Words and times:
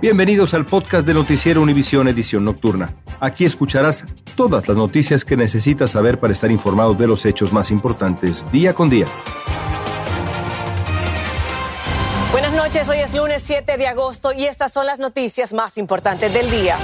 Bienvenidos 0.00 0.54
al 0.54 0.64
podcast 0.64 1.04
de 1.04 1.12
Noticiero 1.12 1.60
Univisión 1.60 2.06
Edición 2.06 2.44
Nocturna. 2.44 2.94
Aquí 3.18 3.44
escucharás 3.44 4.04
todas 4.36 4.68
las 4.68 4.76
noticias 4.76 5.24
que 5.24 5.36
necesitas 5.36 5.90
saber 5.90 6.20
para 6.20 6.32
estar 6.32 6.52
informado 6.52 6.94
de 6.94 7.08
los 7.08 7.26
hechos 7.26 7.52
más 7.52 7.72
importantes 7.72 8.46
día 8.52 8.74
con 8.74 8.88
día. 8.88 9.06
Buenas 12.30 12.52
noches, 12.52 12.88
hoy 12.88 12.98
es 12.98 13.12
lunes 13.12 13.42
7 13.44 13.76
de 13.76 13.88
agosto 13.88 14.32
y 14.32 14.44
estas 14.44 14.72
son 14.72 14.86
las 14.86 15.00
noticias 15.00 15.52
más 15.52 15.76
importantes 15.78 16.32
del 16.32 16.48
día. 16.48 16.76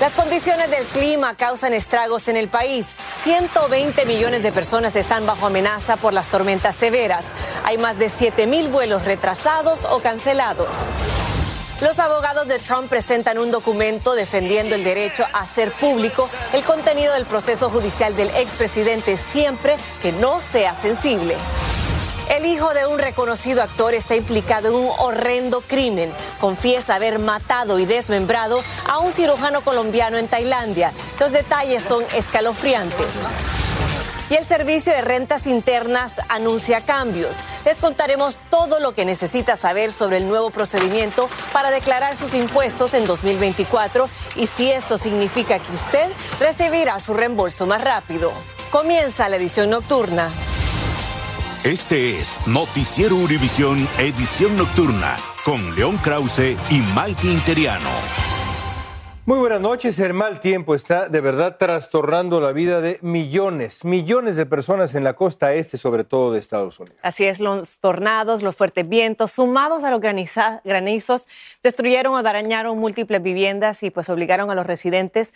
Las 0.00 0.14
condiciones 0.14 0.70
del 0.70 0.84
clima 0.84 1.34
causan 1.34 1.74
estragos 1.74 2.28
en 2.28 2.38
el 2.38 2.48
país. 2.48 2.86
120 3.22 4.06
millones 4.06 4.42
de 4.42 4.50
personas 4.50 4.96
están 4.96 5.26
bajo 5.26 5.44
amenaza 5.44 5.98
por 5.98 6.14
las 6.14 6.28
tormentas 6.28 6.74
severas. 6.74 7.26
Hay 7.64 7.76
más 7.76 7.98
de 7.98 8.08
7 8.08 8.46
mil 8.46 8.68
vuelos 8.68 9.04
retrasados 9.04 9.84
o 9.84 9.98
cancelados. 9.98 10.94
Los 11.80 12.00
abogados 12.00 12.48
de 12.48 12.58
Trump 12.58 12.88
presentan 12.88 13.38
un 13.38 13.52
documento 13.52 14.16
defendiendo 14.16 14.74
el 14.74 14.82
derecho 14.82 15.24
a 15.32 15.42
hacer 15.42 15.70
público 15.70 16.28
el 16.52 16.64
contenido 16.64 17.14
del 17.14 17.24
proceso 17.24 17.70
judicial 17.70 18.16
del 18.16 18.30
expresidente 18.30 19.16
siempre 19.16 19.76
que 20.02 20.10
no 20.10 20.40
sea 20.40 20.74
sensible. 20.74 21.36
El 22.30 22.46
hijo 22.46 22.74
de 22.74 22.86
un 22.86 22.98
reconocido 22.98 23.62
actor 23.62 23.94
está 23.94 24.16
implicado 24.16 24.68
en 24.68 24.74
un 24.74 24.90
horrendo 24.98 25.60
crimen. 25.60 26.12
Confiesa 26.40 26.96
haber 26.96 27.20
matado 27.20 27.78
y 27.78 27.86
desmembrado 27.86 28.60
a 28.86 28.98
un 28.98 29.12
cirujano 29.12 29.60
colombiano 29.60 30.18
en 30.18 30.26
Tailandia. 30.26 30.92
Los 31.20 31.30
detalles 31.30 31.84
son 31.84 32.04
escalofriantes. 32.12 33.06
Y 34.30 34.34
el 34.34 34.46
Servicio 34.46 34.92
de 34.92 35.00
Rentas 35.00 35.46
Internas 35.46 36.20
anuncia 36.28 36.82
cambios. 36.82 37.44
Les 37.64 37.78
contaremos 37.78 38.38
todo 38.50 38.78
lo 38.78 38.92
que 38.92 39.06
necesita 39.06 39.56
saber 39.56 39.90
sobre 39.90 40.18
el 40.18 40.28
nuevo 40.28 40.50
procedimiento 40.50 41.30
para 41.52 41.70
declarar 41.70 42.16
sus 42.16 42.34
impuestos 42.34 42.92
en 42.92 43.06
2024 43.06 44.08
y 44.36 44.46
si 44.46 44.70
esto 44.70 44.98
significa 44.98 45.58
que 45.58 45.72
usted 45.72 46.12
recibirá 46.40 46.98
su 47.00 47.14
reembolso 47.14 47.66
más 47.66 47.82
rápido. 47.82 48.32
Comienza 48.70 49.28
la 49.30 49.36
edición 49.36 49.70
nocturna. 49.70 50.28
Este 51.64 52.18
es 52.18 52.38
Noticiero 52.46 53.16
Univisión 53.16 53.88
Edición 53.98 54.56
Nocturna 54.56 55.16
con 55.44 55.74
León 55.74 55.96
Krause 55.98 56.56
y 56.70 56.82
Mike 56.94 57.26
Interiano. 57.26 58.37
Muy 59.28 59.40
buenas 59.40 59.60
noches. 59.60 59.98
El 59.98 60.14
mal 60.14 60.40
tiempo 60.40 60.74
está 60.74 61.10
de 61.10 61.20
verdad 61.20 61.58
trastornando 61.58 62.40
la 62.40 62.52
vida 62.52 62.80
de 62.80 62.98
millones, 63.02 63.84
millones 63.84 64.38
de 64.38 64.46
personas 64.46 64.94
en 64.94 65.04
la 65.04 65.16
costa 65.16 65.52
este, 65.52 65.76
sobre 65.76 66.02
todo 66.04 66.32
de 66.32 66.38
Estados 66.38 66.80
Unidos. 66.80 66.96
Así 67.02 67.26
es, 67.26 67.38
los 67.38 67.78
tornados, 67.78 68.42
los 68.42 68.56
fuertes 68.56 68.88
vientos, 68.88 69.32
sumados 69.32 69.84
a 69.84 69.90
los 69.90 70.00
granizos, 70.00 71.28
destruyeron 71.62 72.14
o 72.14 72.22
dañaron 72.22 72.78
múltiples 72.78 73.22
viviendas 73.22 73.82
y 73.82 73.90
pues 73.90 74.08
obligaron 74.08 74.50
a 74.50 74.54
los 74.54 74.66
residentes 74.66 75.34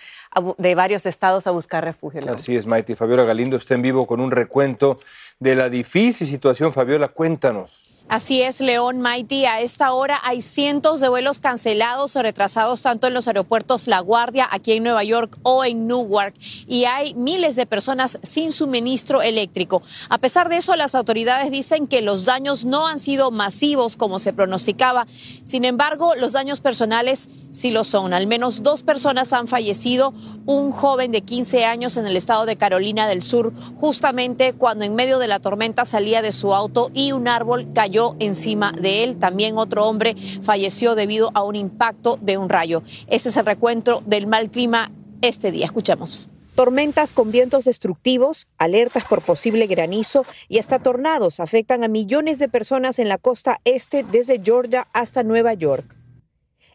de 0.57 0.75
varios 0.75 1.05
estados 1.05 1.47
a 1.47 1.51
buscar 1.51 1.85
refugio. 1.85 2.23
Así 2.35 2.57
es, 2.57 2.67
Maite. 2.67 2.97
Fabiola 2.97 3.25
Galindo 3.25 3.59
está 3.59 3.75
en 3.75 3.83
vivo 3.83 4.07
con 4.07 4.21
un 4.21 4.31
recuento 4.31 5.01
de 5.39 5.55
la 5.55 5.69
difícil 5.69 6.27
situación. 6.27 6.73
Fabiola, 6.73 7.09
cuéntanos. 7.09 7.82
Así 8.13 8.43
es, 8.43 8.61
León 8.61 9.01
Mighty. 9.01 9.47
A 9.47 9.63
esta 9.63 9.95
hora 9.95 10.21
hay 10.23 10.43
cientos 10.43 11.01
de 11.01 11.09
vuelos 11.09 11.39
cancelados 11.39 12.15
o 12.15 12.21
retrasados 12.21 12.83
tanto 12.83 13.07
en 13.07 13.15
los 13.15 13.27
aeropuertos 13.27 13.87
La 13.87 14.01
Guardia, 14.01 14.47
aquí 14.51 14.73
en 14.73 14.83
Nueva 14.83 15.03
York 15.03 15.39
o 15.43 15.65
en 15.65 15.87
Newark, 15.87 16.35
y 16.67 16.85
hay 16.85 17.15
miles 17.15 17.57
de 17.57 17.65
personas 17.65 18.19
sin 18.23 18.53
suministro 18.53 19.23
eléctrico. 19.23 19.81
A 20.11 20.19
pesar 20.19 20.51
de 20.51 20.59
eso, 20.59 20.77
las 20.77 20.95
autoridades 20.95 21.51
dicen 21.51 21.87
que 21.87 22.03
los 22.03 22.27
daños 22.27 22.67
no 22.67 22.87
han 22.87 22.99
sido 22.99 23.31
masivos 23.31 23.97
como 23.97 24.19
se 24.19 24.35
pronosticaba. 24.35 25.07
Sin 25.47 25.65
embargo, 25.65 26.15
los 26.15 26.35
daños 26.35 26.61
personales 26.61 27.31
sí 27.51 27.71
lo 27.71 27.83
son. 27.83 28.13
Al 28.13 28.27
menos 28.27 28.63
dos 28.63 28.83
personas 28.83 29.33
han 29.33 29.49
fallecido, 29.49 30.13
un 30.45 30.73
joven 30.73 31.13
de 31.13 31.23
15 31.23 31.65
años 31.65 31.97
en 31.97 32.07
el 32.07 32.19
estado 32.19 32.45
de 32.45 32.57
Carolina 32.57 33.07
del 33.07 33.23
Sur, 33.23 33.55
justamente 33.81 34.53
cuando 34.53 34.85
en 34.85 34.95
medio 34.95 35.19
de 35.19 35.29
la 35.29 35.39
tormenta 35.39 35.87
salía 35.87 36.21
de 36.21 36.33
su 36.33 36.53
auto 36.53 36.91
y 36.93 37.13
un 37.13 37.27
árbol 37.27 37.69
cayó 37.73 38.02
encima 38.19 38.73
de 38.73 39.05
él. 39.05 39.17
También 39.19 39.59
otro 39.59 39.87
hombre 39.87 40.15
falleció 40.43 40.95
debido 40.95 41.31
a 41.35 41.43
un 41.43 41.57
impacto 41.57 42.19
de 42.21 42.39
un 42.39 42.49
rayo. 42.49 42.83
Ese 43.07 43.29
es 43.29 43.37
el 43.37 43.47
recuento 43.47 44.03
del 44.07 44.27
mal 44.27 44.51
clima 44.51 44.91
este 45.21 45.51
día. 45.51 45.67
Escuchemos. 45.67 46.29
Tormentas 46.55 47.15
con 47.15 47.33
vientos 47.33 47.65
destructivos, 47.65 48.47
alertas 48.59 49.05
por 49.05 49.23
posible 49.23 49.67
granizo 49.67 50.27
y 50.49 50.59
hasta 50.59 50.79
tornados 50.79 51.41
afectan 51.41 51.83
a 51.83 51.89
millones 51.89 52.39
de 52.39 52.49
personas 52.49 52.99
en 52.99 53.09
la 53.09 53.17
costa 53.17 53.61
este 53.65 54.05
desde 54.05 54.41
Georgia 54.43 54.87
hasta 54.93 55.23
Nueva 55.23 55.55
York. 55.55 56.02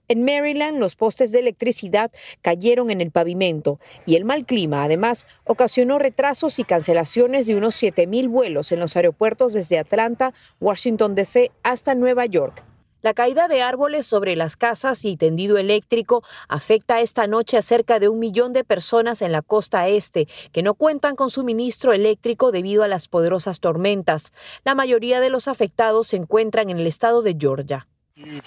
En 0.09 0.23
Maryland, 0.23 0.79
los 0.79 0.95
postes 0.95 1.33
de 1.33 1.39
electricidad 1.39 2.11
cayeron 2.41 2.91
en 2.91 3.01
el 3.01 3.11
pavimento 3.11 3.79
y 4.05 4.15
el 4.15 4.23
mal 4.23 4.45
clima, 4.45 4.85
además, 4.85 5.27
ocasionó 5.43 5.99
retrasos 5.99 6.59
y 6.59 6.63
cancelaciones 6.63 7.45
de 7.45 7.57
unos 7.57 7.81
7.000 7.81 8.29
vuelos 8.29 8.71
en 8.71 8.79
los 8.79 8.95
aeropuertos 8.95 9.51
desde 9.51 9.79
Atlanta, 9.79 10.33
Washington, 10.61 11.13
D.C. 11.13 11.51
hasta 11.61 11.93
Nueva 11.93 12.25
York. 12.25 12.63
La 13.01 13.13
caída 13.13 13.49
de 13.49 13.61
árboles 13.61 14.07
sobre 14.07 14.37
las 14.37 14.55
casas 14.55 15.03
y 15.03 15.17
tendido 15.17 15.57
eléctrico 15.57 16.23
afecta 16.47 17.01
esta 17.01 17.27
noche 17.27 17.57
a 17.57 17.61
cerca 17.61 17.99
de 17.99 18.07
un 18.07 18.19
millón 18.19 18.53
de 18.53 18.63
personas 18.63 19.21
en 19.21 19.33
la 19.33 19.41
costa 19.41 19.89
este 19.89 20.27
que 20.53 20.63
no 20.63 20.73
cuentan 20.73 21.17
con 21.17 21.29
suministro 21.29 21.91
eléctrico 21.91 22.51
debido 22.53 22.83
a 22.83 22.87
las 22.87 23.09
poderosas 23.09 23.59
tormentas. 23.59 24.31
La 24.63 24.73
mayoría 24.73 25.19
de 25.19 25.29
los 25.29 25.49
afectados 25.49 26.07
se 26.07 26.15
encuentran 26.15 26.69
en 26.69 26.79
el 26.79 26.87
estado 26.87 27.21
de 27.21 27.35
Georgia. 27.37 27.87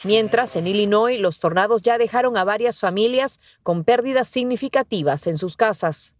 Mientras, 0.03 0.56
en 0.56 0.66
Illinois, 0.66 1.20
los 1.20 1.38
tornados 1.38 1.82
ya 1.82 1.97
dejaron 1.97 2.36
a 2.36 2.44
varias 2.44 2.81
familias 2.81 3.41
con 3.62 3.84
pérdidas 3.84 4.28
significativas 4.28 5.26
en 5.26 5.38
sus 5.38 5.56
casas. 5.56 6.14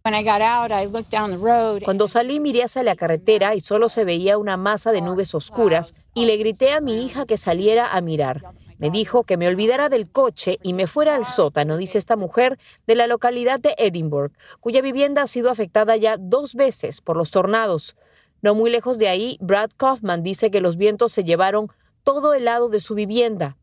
Cuando 1.83 2.07
salí 2.07 2.39
miré 2.39 2.63
hacia 2.63 2.83
la 2.83 2.95
carretera 2.95 3.55
y 3.55 3.59
solo 3.59 3.89
se 3.89 4.05
veía 4.05 4.37
una 4.37 4.55
masa 4.57 4.91
de 4.91 5.01
nubes 5.01 5.35
oscuras 5.35 5.93
y 6.13 6.25
le 6.25 6.37
grité 6.37 6.71
a 6.71 6.81
mi 6.81 7.05
hija 7.05 7.25
que 7.25 7.37
saliera 7.37 7.91
a 7.93 8.01
mirar. 8.01 8.41
Me 8.77 8.89
dijo 8.89 9.25
que 9.25 9.37
me 9.37 9.47
olvidara 9.47 9.89
del 9.89 10.09
coche 10.09 10.57
y 10.63 10.73
me 10.73 10.87
fuera 10.87 11.15
al 11.15 11.25
sótano, 11.25 11.77
dice 11.77 11.99
esta 11.99 12.15
mujer 12.15 12.57
de 12.87 12.95
la 12.95 13.05
localidad 13.05 13.59
de 13.59 13.75
Edinburgh, 13.77 14.31
cuya 14.59 14.81
vivienda 14.81 15.21
ha 15.21 15.27
sido 15.27 15.51
afectada 15.51 15.97
ya 15.97 16.17
dos 16.17 16.55
veces 16.55 16.99
por 16.99 17.15
los 17.15 17.29
tornados. 17.29 17.95
No 18.41 18.55
muy 18.55 18.71
lejos 18.71 18.97
de 18.97 19.07
ahí, 19.07 19.37
Brad 19.39 19.69
Kaufman 19.77 20.23
dice 20.23 20.49
que 20.49 20.61
los 20.61 20.77
vientos 20.77 21.11
se 21.11 21.23
llevaron 21.23 21.71
todo 22.03 22.33
el 22.33 22.45
lado 22.45 22.69
de 22.69 22.79
su 22.79 22.95
vivienda. 22.95 23.57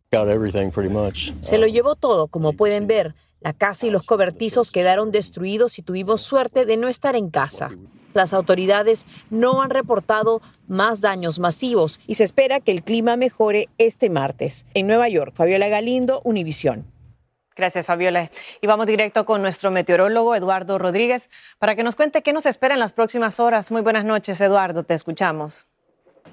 Se 1.40 1.58
lo 1.58 1.66
llevó 1.66 1.94
todo, 1.94 2.28
como 2.28 2.54
pueden 2.54 2.86
ver. 2.86 3.14
La 3.40 3.52
casa 3.52 3.86
y 3.86 3.90
los 3.90 4.02
cobertizos 4.02 4.70
quedaron 4.70 5.12
destruidos 5.12 5.78
y 5.78 5.82
tuvimos 5.82 6.22
suerte 6.22 6.66
de 6.66 6.76
no 6.76 6.88
estar 6.88 7.14
en 7.14 7.30
casa. 7.30 7.70
Las 8.14 8.32
autoridades 8.32 9.06
no 9.30 9.62
han 9.62 9.70
reportado 9.70 10.40
más 10.66 11.00
daños 11.00 11.38
masivos 11.38 12.00
y 12.06 12.16
se 12.16 12.24
espera 12.24 12.58
que 12.60 12.72
el 12.72 12.82
clima 12.82 13.16
mejore 13.16 13.68
este 13.78 14.10
martes. 14.10 14.66
En 14.74 14.86
Nueva 14.86 15.08
York, 15.08 15.34
Fabiola 15.34 15.68
Galindo, 15.68 16.20
Univisión. 16.24 16.86
Gracias, 17.54 17.86
Fabiola. 17.86 18.30
Y 18.60 18.66
vamos 18.66 18.86
directo 18.86 19.24
con 19.24 19.42
nuestro 19.42 19.70
meteorólogo, 19.70 20.34
Eduardo 20.34 20.78
Rodríguez, 20.78 21.28
para 21.58 21.74
que 21.74 21.82
nos 21.82 21.96
cuente 21.96 22.22
qué 22.22 22.32
nos 22.32 22.46
espera 22.46 22.74
en 22.74 22.80
las 22.80 22.92
próximas 22.92 23.40
horas. 23.40 23.70
Muy 23.70 23.82
buenas 23.82 24.04
noches, 24.04 24.40
Eduardo, 24.40 24.84
te 24.84 24.94
escuchamos. 24.94 25.66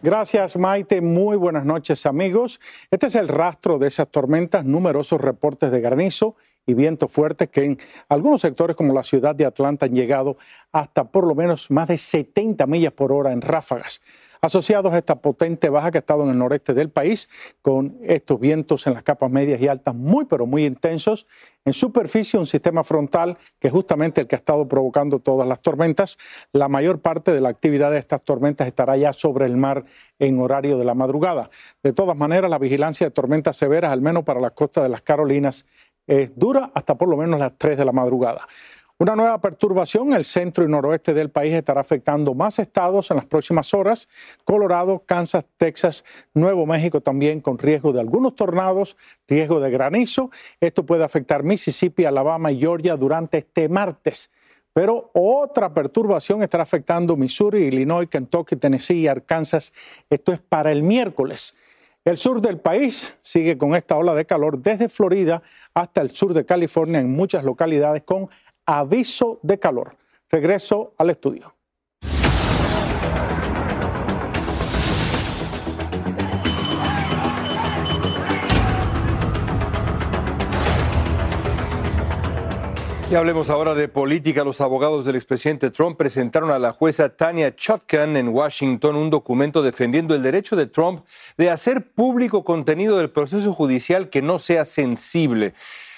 Gracias, 0.01 0.57
Maite. 0.57 1.01
Muy 1.01 1.35
buenas 1.37 1.65
noches, 1.65 2.05
amigos. 2.05 2.59
Este 2.91 3.07
es 3.07 3.15
el 3.15 3.27
rastro 3.27 3.79
de 3.79 3.87
esas 3.87 4.07
tormentas, 4.09 4.63
numerosos 4.65 5.19
reportes 5.19 5.71
de 5.71 5.81
granizo 5.81 6.35
y 6.65 6.73
viento 6.73 7.07
fuerte 7.07 7.47
que 7.47 7.63
en 7.63 7.77
algunos 8.09 8.41
sectores 8.41 8.75
como 8.75 8.93
la 8.93 9.03
ciudad 9.03 9.35
de 9.35 9.45
Atlanta 9.45 9.85
han 9.85 9.93
llegado 9.93 10.37
hasta 10.71 11.05
por 11.05 11.25
lo 11.25 11.35
menos 11.35 11.69
más 11.71 11.87
de 11.87 11.97
70 11.97 12.65
millas 12.67 12.93
por 12.93 13.11
hora 13.11 13.31
en 13.31 13.41
ráfagas. 13.41 14.01
Asociados 14.41 14.93
a 14.93 14.97
esta 14.97 15.15
potente 15.15 15.69
baja 15.69 15.91
que 15.91 15.97
ha 15.97 15.99
estado 15.99 16.23
en 16.23 16.29
el 16.29 16.37
noreste 16.37 16.73
del 16.73 16.89
país, 16.89 17.29
con 17.61 17.97
estos 18.03 18.39
vientos 18.39 18.85
en 18.87 18.93
las 18.93 19.03
capas 19.03 19.31
medias 19.31 19.59
y 19.61 19.67
altas 19.67 19.95
muy, 19.95 20.25
pero 20.25 20.45
muy 20.45 20.65
intensos. 20.65 21.27
En 21.65 21.73
superficie, 21.73 22.39
un 22.39 22.45
sistema 22.45 22.83
frontal 22.83 23.37
que 23.59 23.67
es 23.67 23.73
justamente 23.73 24.21
el 24.21 24.27
que 24.27 24.35
ha 24.35 24.37
estado 24.37 24.67
provocando 24.67 25.19
todas 25.19 25.47
las 25.47 25.61
tormentas. 25.61 26.17
La 26.51 26.67
mayor 26.67 26.99
parte 26.99 27.31
de 27.31 27.41
la 27.41 27.49
actividad 27.49 27.89
de 27.89 27.97
estas 27.97 28.21
tormentas 28.21 28.67
estará 28.67 28.95
ya 28.97 29.13
sobre 29.13 29.45
el 29.47 29.57
mar 29.57 29.85
en 30.19 30.39
horario 30.39 30.77
de 30.77 30.85
la 30.85 30.93
madrugada. 30.93 31.49
De 31.81 31.91
todas 31.91 32.15
maneras, 32.15 32.51
la 32.51 32.59
vigilancia 32.59 33.07
de 33.07 33.11
tormentas 33.11 33.57
severas, 33.57 33.91
al 33.91 34.01
menos 34.01 34.23
para 34.23 34.39
las 34.39 34.51
costas 34.51 34.83
de 34.83 34.89
las 34.89 35.01
Carolinas, 35.01 35.65
es 36.07 36.37
dura 36.37 36.71
hasta 36.75 36.95
por 36.95 37.09
lo 37.09 37.17
menos 37.17 37.39
las 37.39 37.57
3 37.57 37.77
de 37.77 37.85
la 37.85 37.91
madrugada. 37.91 38.47
Una 38.97 39.13
nueva 39.17 39.41
perturbación 39.41 40.07
en 40.07 40.13
el 40.13 40.23
centro 40.23 40.63
y 40.63 40.69
noroeste 40.69 41.13
del 41.13 41.29
país 41.29 41.53
estará 41.53 41.81
afectando 41.81 42.33
más 42.33 42.59
estados 42.59 43.11
en 43.11 43.17
las 43.17 43.25
próximas 43.25 43.73
horas. 43.73 44.07
Colorado, 44.45 45.03
Kansas, 45.05 45.43
Texas, 45.57 46.05
Nuevo 46.33 46.65
México 46.65 47.01
también 47.01 47.41
con 47.41 47.57
riesgo 47.57 47.91
de 47.91 47.99
algunos 47.99 48.35
tornados, 48.35 48.95
riesgo 49.27 49.59
de 49.59 49.69
granizo. 49.69 50.31
Esto 50.61 50.85
puede 50.85 51.03
afectar 51.03 51.43
Mississippi, 51.43 52.05
Alabama 52.05 52.53
y 52.53 52.59
Georgia 52.59 52.95
durante 52.95 53.39
este 53.39 53.67
martes. 53.67 54.31
Pero 54.71 55.11
otra 55.13 55.73
perturbación 55.73 56.41
estará 56.41 56.63
afectando 56.63 57.17
Missouri, 57.17 57.65
Illinois, 57.65 58.07
Kentucky, 58.07 58.55
Tennessee 58.55 58.99
y 58.99 59.07
Arkansas. 59.07 59.73
Esto 60.09 60.31
es 60.31 60.39
para 60.39 60.71
el 60.71 60.83
miércoles. 60.83 61.53
El 62.05 62.17
sur 62.17 62.39
del 62.39 62.59
país 62.59 63.17
sigue 63.23 63.57
con 63.57 63.73
esta 63.75 63.97
ola 63.97 64.13
de 64.13 64.25
calor 64.25 64.59
desde 64.59 64.89
Florida 64.89 65.41
hasta 65.73 66.01
el 66.01 66.11
sur 66.11 66.35
de 66.35 66.45
California 66.45 66.99
en 66.99 67.11
muchas 67.11 67.43
localidades 67.43 68.03
con 68.03 68.29
aviso 68.65 69.39
de 69.43 69.59
calor. 69.59 69.95
Regreso 70.29 70.93
al 70.97 71.11
estudio. 71.11 71.55
Y 83.07 83.13
hablemos 83.13 83.51
ahora 83.51 83.75
de 83.75 83.87
política. 83.87 84.43
Los 84.43 84.61
abogados 84.61 85.05
del 85.05 85.15
expresidente 85.15 85.69
Trump 85.69 85.95
presentaron 85.95 86.49
a 86.49 86.57
la 86.57 86.73
jueza 86.73 87.09
Tania 87.09 87.55
Chutkan 87.55 88.17
en 88.17 88.29
Washington 88.29 88.95
un 88.95 89.11
documento 89.11 89.61
defendiendo 89.61 90.15
el 90.15 90.23
derecho 90.23 90.55
de 90.55 90.65
Trump 90.65 91.05
de 91.37 91.51
hacer 91.51 91.91
público 91.91 92.43
contenido 92.43 92.97
del 92.97 93.11
proceso 93.11 93.53
judicial 93.53 94.09
que 94.09 94.23
no 94.23 94.39
sea 94.39 94.65
sensible. 94.65 95.53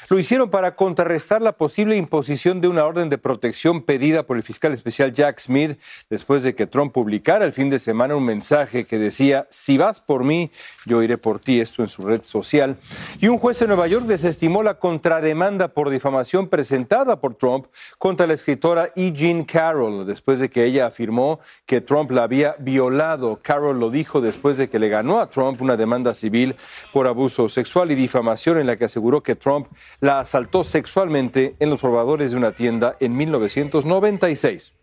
Lo 0.09 0.17
hicieron 0.17 0.49
para 0.49 0.73
contrarrestar 0.77 1.41
la 1.41 1.51
posible 1.51 1.97
imposición 1.97 2.61
de 2.61 2.69
una 2.69 2.85
orden 2.85 3.09
de 3.09 3.17
protección 3.17 3.81
pedida 3.81 4.23
por 4.23 4.37
el 4.37 4.43
fiscal 4.43 4.71
especial 4.71 5.11
Jack 5.11 5.37
Smith 5.41 5.77
después 6.09 6.43
de 6.43 6.55
que 6.55 6.65
Trump 6.65 6.93
publicara 6.93 7.43
el 7.43 7.51
fin 7.51 7.69
de 7.69 7.77
semana 7.77 8.15
un 8.15 8.23
mensaje 8.23 8.85
que 8.85 8.99
decía, 8.99 9.47
si 9.49 9.77
vas 9.77 9.99
por 9.99 10.23
mí, 10.23 10.49
yo 10.85 11.03
iré 11.03 11.17
por 11.17 11.41
ti, 11.41 11.59
esto 11.59 11.81
en 11.81 11.89
su 11.89 12.03
red 12.03 12.23
social. 12.23 12.77
Y 13.19 13.27
un 13.27 13.37
juez 13.37 13.59
de 13.59 13.67
Nueva 13.67 13.85
York 13.87 14.05
desestimó 14.05 14.63
la 14.63 14.75
contrademanda 14.75 15.67
por 15.67 15.89
difamación 15.89 16.47
presentada 16.47 17.19
por 17.19 17.35
Trump 17.35 17.65
contra 17.97 18.27
la 18.27 18.33
escritora 18.33 18.93
E. 18.95 19.11
Jean 19.11 19.43
Carroll 19.43 20.07
después 20.07 20.39
de 20.39 20.49
que 20.49 20.63
ella 20.63 20.85
afirmó 20.85 21.41
que 21.65 21.81
Trump 21.81 22.11
la 22.11 22.23
había 22.23 22.55
violado. 22.59 23.41
Carroll 23.41 23.77
lo 23.77 23.89
dijo 23.89 24.21
después 24.21 24.55
de 24.55 24.69
que 24.69 24.79
le 24.79 24.87
ganó 24.87 25.19
a 25.19 25.29
Trump 25.29 25.61
una 25.61 25.75
demanda 25.75 26.13
civil 26.13 26.55
por 26.93 27.07
abuso 27.07 27.49
sexual 27.49 27.91
y 27.91 27.95
difamación 27.95 28.57
en 28.57 28.67
la 28.67 28.77
que 28.77 28.85
aseguró 28.85 29.21
que 29.21 29.35
Trump 29.35 29.67
la 29.99 30.19
asaltó 30.19 30.63
sexualmente 30.63 31.55
en 31.59 31.69
los 31.69 31.81
probadores 31.81 32.31
de 32.31 32.37
una 32.37 32.51
tienda 32.51 32.95
en 32.99 33.15
1996. 33.15 34.73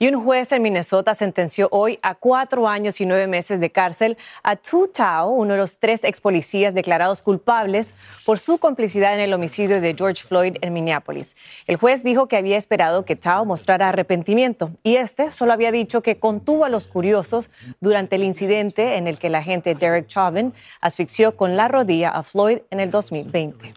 Y 0.00 0.06
un 0.06 0.22
juez 0.22 0.52
en 0.52 0.62
Minnesota 0.62 1.12
sentenció 1.12 1.66
hoy 1.72 1.98
a 2.02 2.14
cuatro 2.14 2.68
años 2.68 3.00
y 3.00 3.06
nueve 3.06 3.26
meses 3.26 3.58
de 3.58 3.70
cárcel 3.70 4.16
a 4.44 4.54
Tu 4.54 4.86
Tao, 4.86 5.30
uno 5.30 5.54
de 5.54 5.58
los 5.58 5.78
tres 5.78 6.04
ex 6.04 6.20
policías 6.20 6.72
declarados 6.72 7.20
culpables 7.20 7.94
por 8.24 8.38
su 8.38 8.58
complicidad 8.58 9.14
en 9.14 9.20
el 9.20 9.34
homicidio 9.34 9.80
de 9.80 9.96
George 9.96 10.22
Floyd 10.22 10.56
en 10.60 10.72
Minneapolis. 10.72 11.34
El 11.66 11.78
juez 11.78 12.04
dijo 12.04 12.28
que 12.28 12.36
había 12.36 12.56
esperado 12.56 13.04
que 13.04 13.16
Tao 13.16 13.44
mostrara 13.44 13.88
arrepentimiento 13.88 14.70
y 14.84 14.96
este 14.96 15.32
solo 15.32 15.52
había 15.52 15.72
dicho 15.72 16.00
que 16.00 16.20
contuvo 16.20 16.64
a 16.64 16.68
los 16.68 16.86
curiosos 16.86 17.50
durante 17.80 18.14
el 18.14 18.22
incidente 18.22 18.98
en 18.98 19.08
el 19.08 19.18
que 19.18 19.26
el 19.26 19.34
agente 19.34 19.74
Derek 19.74 20.06
Chauvin 20.06 20.54
asfixió 20.80 21.36
con 21.36 21.56
la 21.56 21.66
rodilla 21.66 22.10
a 22.10 22.22
Floyd 22.22 22.58
en 22.70 22.78
el 22.78 22.92
2020. 22.92 23.74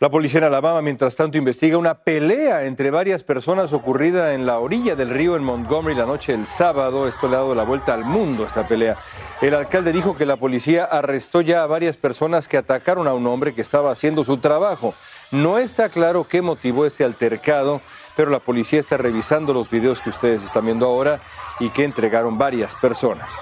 La 0.00 0.10
policía 0.10 0.38
en 0.38 0.44
Alabama, 0.44 0.80
mientras 0.80 1.16
tanto, 1.16 1.38
investiga 1.38 1.76
una 1.76 1.94
pelea 1.94 2.66
entre 2.66 2.92
varias 2.92 3.24
personas 3.24 3.72
ocurrida 3.72 4.32
en 4.32 4.46
la 4.46 4.60
orilla 4.60 4.94
del 4.94 5.08
río 5.08 5.34
en 5.34 5.42
Montgomery 5.42 5.96
la 5.96 6.06
noche 6.06 6.30
del 6.30 6.46
sábado. 6.46 7.08
Esto 7.08 7.28
le 7.28 7.34
ha 7.34 7.40
dado 7.40 7.56
la 7.56 7.64
vuelta 7.64 7.94
al 7.94 8.04
mundo, 8.04 8.46
esta 8.46 8.68
pelea. 8.68 8.96
El 9.40 9.54
alcalde 9.54 9.90
dijo 9.90 10.16
que 10.16 10.24
la 10.24 10.36
policía 10.36 10.84
arrestó 10.84 11.40
ya 11.40 11.64
a 11.64 11.66
varias 11.66 11.96
personas 11.96 12.46
que 12.46 12.56
atacaron 12.56 13.08
a 13.08 13.14
un 13.14 13.26
hombre 13.26 13.56
que 13.56 13.60
estaba 13.60 13.90
haciendo 13.90 14.22
su 14.22 14.36
trabajo. 14.36 14.94
No 15.32 15.58
está 15.58 15.88
claro 15.88 16.28
qué 16.28 16.42
motivó 16.42 16.86
este 16.86 17.02
altercado, 17.02 17.80
pero 18.14 18.30
la 18.30 18.38
policía 18.38 18.78
está 18.78 18.98
revisando 18.98 19.52
los 19.52 19.68
videos 19.68 20.00
que 20.00 20.10
ustedes 20.10 20.44
están 20.44 20.66
viendo 20.66 20.86
ahora 20.86 21.18
y 21.58 21.70
que 21.70 21.82
entregaron 21.82 22.38
varias 22.38 22.76
personas. 22.76 23.32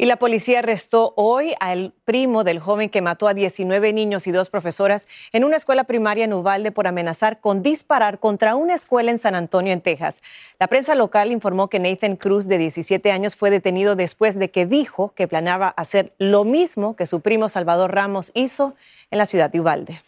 Y 0.00 0.06
la 0.06 0.16
policía 0.16 0.60
arrestó 0.60 1.12
hoy 1.16 1.52
al 1.60 1.92
primo 2.06 2.42
del 2.42 2.58
joven 2.58 2.88
que 2.88 3.02
mató 3.02 3.28
a 3.28 3.34
19 3.34 3.92
niños 3.92 4.26
y 4.26 4.32
dos 4.32 4.48
profesoras 4.48 5.06
en 5.30 5.44
una 5.44 5.58
escuela 5.58 5.84
primaria 5.84 6.24
en 6.24 6.32
Uvalde 6.32 6.72
por 6.72 6.86
amenazar 6.86 7.38
con 7.40 7.62
disparar 7.62 8.18
contra 8.18 8.56
una 8.56 8.72
escuela 8.72 9.10
en 9.10 9.18
San 9.18 9.34
Antonio, 9.34 9.74
en 9.74 9.82
Texas. 9.82 10.22
La 10.58 10.68
prensa 10.68 10.94
local 10.94 11.32
informó 11.32 11.68
que 11.68 11.80
Nathan 11.80 12.16
Cruz, 12.16 12.48
de 12.48 12.56
17 12.56 13.12
años, 13.12 13.36
fue 13.36 13.50
detenido 13.50 13.94
después 13.94 14.38
de 14.38 14.50
que 14.50 14.64
dijo 14.64 15.12
que 15.14 15.28
planeaba 15.28 15.68
hacer 15.68 16.14
lo 16.16 16.44
mismo 16.44 16.96
que 16.96 17.04
su 17.04 17.20
primo 17.20 17.50
Salvador 17.50 17.94
Ramos 17.94 18.32
hizo 18.32 18.74
en 19.10 19.18
la 19.18 19.26
ciudad 19.26 19.50
de 19.50 19.60
Uvalde. 19.60 20.02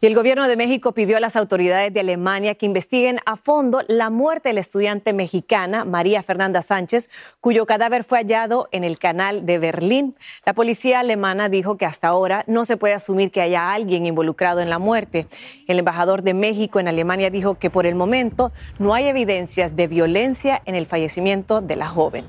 Y 0.00 0.06
el 0.06 0.14
gobierno 0.14 0.46
de 0.46 0.56
México 0.56 0.92
pidió 0.92 1.16
a 1.16 1.20
las 1.20 1.36
autoridades 1.36 1.92
de 1.92 2.00
Alemania 2.00 2.54
que 2.54 2.66
investiguen 2.66 3.18
a 3.24 3.36
fondo 3.36 3.82
la 3.88 4.10
muerte 4.10 4.50
de 4.50 4.52
la 4.52 4.60
estudiante 4.60 5.12
mexicana 5.12 5.84
María 5.84 6.22
Fernanda 6.22 6.60
Sánchez, 6.62 7.08
cuyo 7.40 7.66
cadáver 7.66 8.04
fue 8.04 8.18
hallado 8.18 8.68
en 8.70 8.84
el 8.84 8.98
canal 8.98 9.31
de 9.40 9.58
Berlín. 9.58 10.14
La 10.44 10.52
policía 10.52 11.00
alemana 11.00 11.48
dijo 11.48 11.78
que 11.78 11.86
hasta 11.86 12.08
ahora 12.08 12.44
no 12.46 12.66
se 12.66 12.76
puede 12.76 12.92
asumir 12.92 13.30
que 13.30 13.40
haya 13.40 13.72
alguien 13.72 14.04
involucrado 14.04 14.60
en 14.60 14.68
la 14.68 14.78
muerte. 14.78 15.26
El 15.66 15.78
embajador 15.78 16.22
de 16.22 16.34
México 16.34 16.78
en 16.78 16.88
Alemania 16.88 17.30
dijo 17.30 17.54
que 17.54 17.70
por 17.70 17.86
el 17.86 17.94
momento 17.94 18.52
no 18.78 18.94
hay 18.94 19.06
evidencias 19.06 19.74
de 19.74 19.86
violencia 19.86 20.60
en 20.66 20.74
el 20.74 20.86
fallecimiento 20.86 21.60
de 21.60 21.76
la 21.76 21.88
joven. 21.88 22.26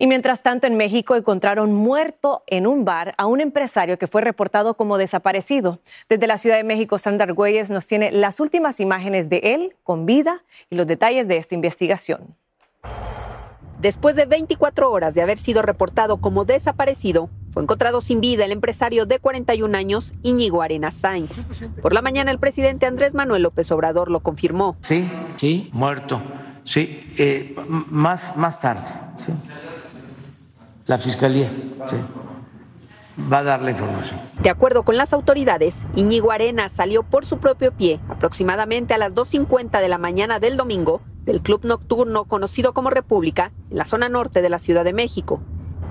Y 0.00 0.06
mientras 0.06 0.42
tanto, 0.42 0.68
en 0.68 0.76
México 0.76 1.16
encontraron 1.16 1.74
muerto 1.74 2.44
en 2.46 2.68
un 2.68 2.84
bar 2.84 3.14
a 3.18 3.26
un 3.26 3.40
empresario 3.40 3.98
que 3.98 4.06
fue 4.06 4.22
reportado 4.22 4.74
como 4.74 4.96
desaparecido. 4.96 5.80
Desde 6.08 6.28
la 6.28 6.36
Ciudad 6.36 6.56
de 6.56 6.62
México, 6.62 6.98
Sandra 6.98 7.24
Argüelles 7.24 7.70
nos 7.70 7.88
tiene 7.88 8.12
las 8.12 8.38
últimas 8.38 8.78
imágenes 8.78 9.28
de 9.28 9.38
él 9.42 9.74
con 9.82 10.06
vida 10.06 10.44
y 10.70 10.76
los 10.76 10.86
detalles 10.86 11.26
de 11.26 11.38
esta 11.38 11.56
investigación. 11.56 12.36
Después 13.80 14.16
de 14.16 14.26
24 14.26 14.90
horas 14.90 15.14
de 15.14 15.22
haber 15.22 15.38
sido 15.38 15.62
reportado 15.62 16.18
como 16.18 16.44
desaparecido, 16.44 17.30
fue 17.50 17.62
encontrado 17.62 18.00
sin 18.00 18.20
vida 18.20 18.44
el 18.44 18.52
empresario 18.52 19.06
de 19.06 19.18
41 19.18 19.76
años, 19.76 20.14
Íñigo 20.22 20.62
Arenas 20.62 20.94
Sainz. 20.94 21.40
Por 21.80 21.92
la 21.92 22.02
mañana, 22.02 22.30
el 22.30 22.38
presidente 22.38 22.86
Andrés 22.86 23.14
Manuel 23.14 23.42
López 23.42 23.70
Obrador 23.72 24.10
lo 24.10 24.20
confirmó. 24.20 24.76
Sí, 24.80 25.08
sí, 25.36 25.70
muerto. 25.72 26.20
Sí, 26.64 27.12
eh, 27.16 27.56
más, 27.88 28.36
más 28.36 28.60
tarde. 28.60 28.88
Sí 29.16 29.32
la 30.88 30.98
Fiscalía 30.98 31.52
sí, 31.86 31.96
va 33.32 33.38
a 33.38 33.42
dar 33.42 33.62
la 33.62 33.70
información. 33.70 34.20
De 34.40 34.50
acuerdo 34.50 34.82
con 34.82 34.96
las 34.96 35.12
autoridades, 35.12 35.84
Iñigo 35.94 36.32
Arena 36.32 36.68
salió 36.68 37.02
por 37.02 37.26
su 37.26 37.38
propio 37.38 37.72
pie 37.72 38.00
aproximadamente 38.08 38.94
a 38.94 38.98
las 38.98 39.14
2.50 39.14 39.80
de 39.80 39.88
la 39.88 39.98
mañana 39.98 40.38
del 40.38 40.56
domingo 40.56 41.00
del 41.24 41.42
club 41.42 41.64
nocturno 41.64 42.24
conocido 42.24 42.72
como 42.72 42.90
República 42.90 43.52
en 43.70 43.76
la 43.76 43.84
zona 43.84 44.08
norte 44.08 44.40
de 44.40 44.48
la 44.48 44.58
Ciudad 44.58 44.84
de 44.84 44.94
México. 44.94 45.42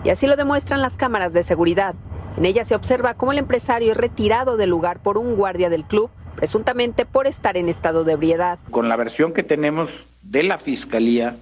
Y 0.03 0.09
así 0.09 0.25
lo 0.25 0.35
demuestran 0.35 0.81
las 0.81 0.97
cámaras 0.97 1.33
de 1.33 1.43
seguridad. 1.43 1.95
En 2.37 2.45
ellas 2.45 2.67
se 2.67 2.75
observa 2.75 3.15
cómo 3.15 3.33
el 3.33 3.37
empresario 3.37 3.91
es 3.91 3.97
retirado 3.97 4.57
del 4.57 4.69
lugar 4.69 4.99
por 4.99 5.17
un 5.17 5.35
guardia 5.35 5.69
del 5.69 5.83
club, 5.83 6.09
presuntamente 6.35 7.05
por 7.05 7.27
estar 7.27 7.57
en 7.57 7.69
estado 7.69 8.03
de 8.03 8.13
ebriedad. 8.13 8.57
Con 8.71 8.89
la 8.89 8.95
versión 8.95 9.33
que 9.33 9.43
tenemos 9.43 9.89
de 10.23 10.43
la 10.43 10.57
Fiscalía 10.57 11.35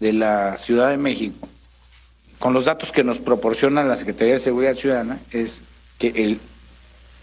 de 0.00 0.12
la 0.12 0.56
Ciudad 0.56 0.90
de 0.90 0.96
México, 0.96 1.48
con 2.38 2.52
los 2.52 2.64
datos 2.64 2.92
que 2.92 3.04
nos 3.04 3.18
proporciona 3.18 3.82
la 3.82 3.96
Secretaría 3.96 4.34
de 4.34 4.38
Seguridad 4.38 4.74
Ciudadana, 4.74 5.18
es 5.32 5.64
que 5.98 6.38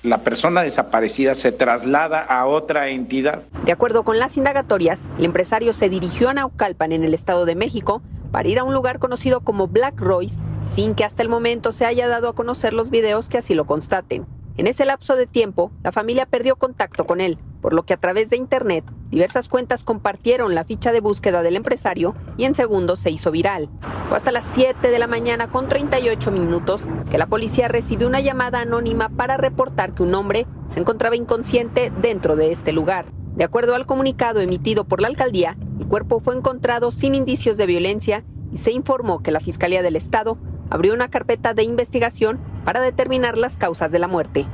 la 0.03 0.19
persona 0.19 0.61
desaparecida 0.61 1.35
se 1.35 1.51
traslada 1.51 2.19
a 2.19 2.45
otra 2.45 2.89
entidad. 2.89 3.41
De 3.65 3.71
acuerdo 3.71 4.03
con 4.03 4.19
las 4.19 4.37
indagatorias, 4.37 5.05
el 5.17 5.25
empresario 5.25 5.73
se 5.73 5.89
dirigió 5.89 6.29
a 6.29 6.33
Naucalpan, 6.33 6.91
en 6.91 7.03
el 7.03 7.13
Estado 7.13 7.45
de 7.45 7.55
México, 7.55 8.01
para 8.31 8.49
ir 8.49 8.59
a 8.59 8.63
un 8.63 8.73
lugar 8.73 8.99
conocido 8.99 9.39
como 9.41 9.67
Black 9.67 9.99
Royce, 9.99 10.43
sin 10.65 10.93
que 10.93 11.05
hasta 11.05 11.23
el 11.23 11.29
momento 11.29 11.71
se 11.71 11.85
haya 11.85 12.07
dado 12.07 12.27
a 12.27 12.35
conocer 12.35 12.73
los 12.73 12.89
videos 12.89 13.29
que 13.29 13.37
así 13.37 13.53
lo 13.55 13.65
constaten. 13.65 14.25
En 14.57 14.67
ese 14.67 14.85
lapso 14.85 15.15
de 15.15 15.27
tiempo, 15.27 15.71
la 15.83 15.91
familia 15.91 16.25
perdió 16.25 16.55
contacto 16.55 17.05
con 17.05 17.19
él, 17.19 17.37
por 17.61 17.73
lo 17.73 17.83
que 17.83 17.93
a 17.93 17.97
través 17.97 18.29
de 18.29 18.37
Internet 18.37 18.85
diversas 19.09 19.49
cuentas 19.49 19.83
compartieron 19.83 20.55
la 20.55 20.65
ficha 20.65 20.91
de 20.91 20.99
búsqueda 20.99 21.41
del 21.41 21.55
empresario 21.55 22.15
y 22.37 22.45
en 22.45 22.55
segundos 22.55 22.99
se 22.99 23.11
hizo 23.11 23.31
viral. 23.31 23.69
Fue 24.07 24.17
hasta 24.17 24.31
las 24.31 24.43
7 24.43 24.91
de 24.91 24.99
la 24.99 25.07
mañana 25.07 25.47
con 25.49 25.67
38 25.67 26.29
minutos 26.29 26.87
que 27.09 27.17
la 27.17 27.25
policía 27.25 27.67
recibió 27.67 28.07
una 28.07 28.19
llamada 28.19 28.59
anónima 28.59 29.09
para 29.09 29.35
reportar 29.35 29.93
que 29.93 30.03
un 30.03 30.13
hombre 30.13 30.45
se 30.67 30.79
encontraba 30.79 31.15
inconsciente 31.15 31.91
dentro 32.01 32.35
de 32.35 32.51
este 32.51 32.71
lugar. 32.71 33.07
De 33.35 33.43
acuerdo 33.43 33.73
al 33.73 33.87
comunicado 33.87 34.41
emitido 34.41 34.85
por 34.85 35.01
la 35.01 35.07
alcaldía, 35.07 35.57
el 35.79 35.87
cuerpo 35.87 36.19
fue 36.19 36.35
encontrado 36.35 36.91
sin 36.91 37.15
indicios 37.15 37.57
de 37.57 37.65
violencia 37.65 38.23
y 38.53 38.57
se 38.57 38.71
informó 38.71 39.23
que 39.23 39.31
la 39.31 39.39
Fiscalía 39.39 39.81
del 39.81 39.95
Estado 39.95 40.37
abrió 40.69 40.93
una 40.93 41.09
carpeta 41.09 41.55
de 41.55 41.63
investigación 41.63 42.39
para 42.63 42.81
determinar 42.81 43.39
las 43.39 43.57
causas 43.57 43.91
de 43.91 43.99
la 43.99 44.07
muerte. 44.07 44.45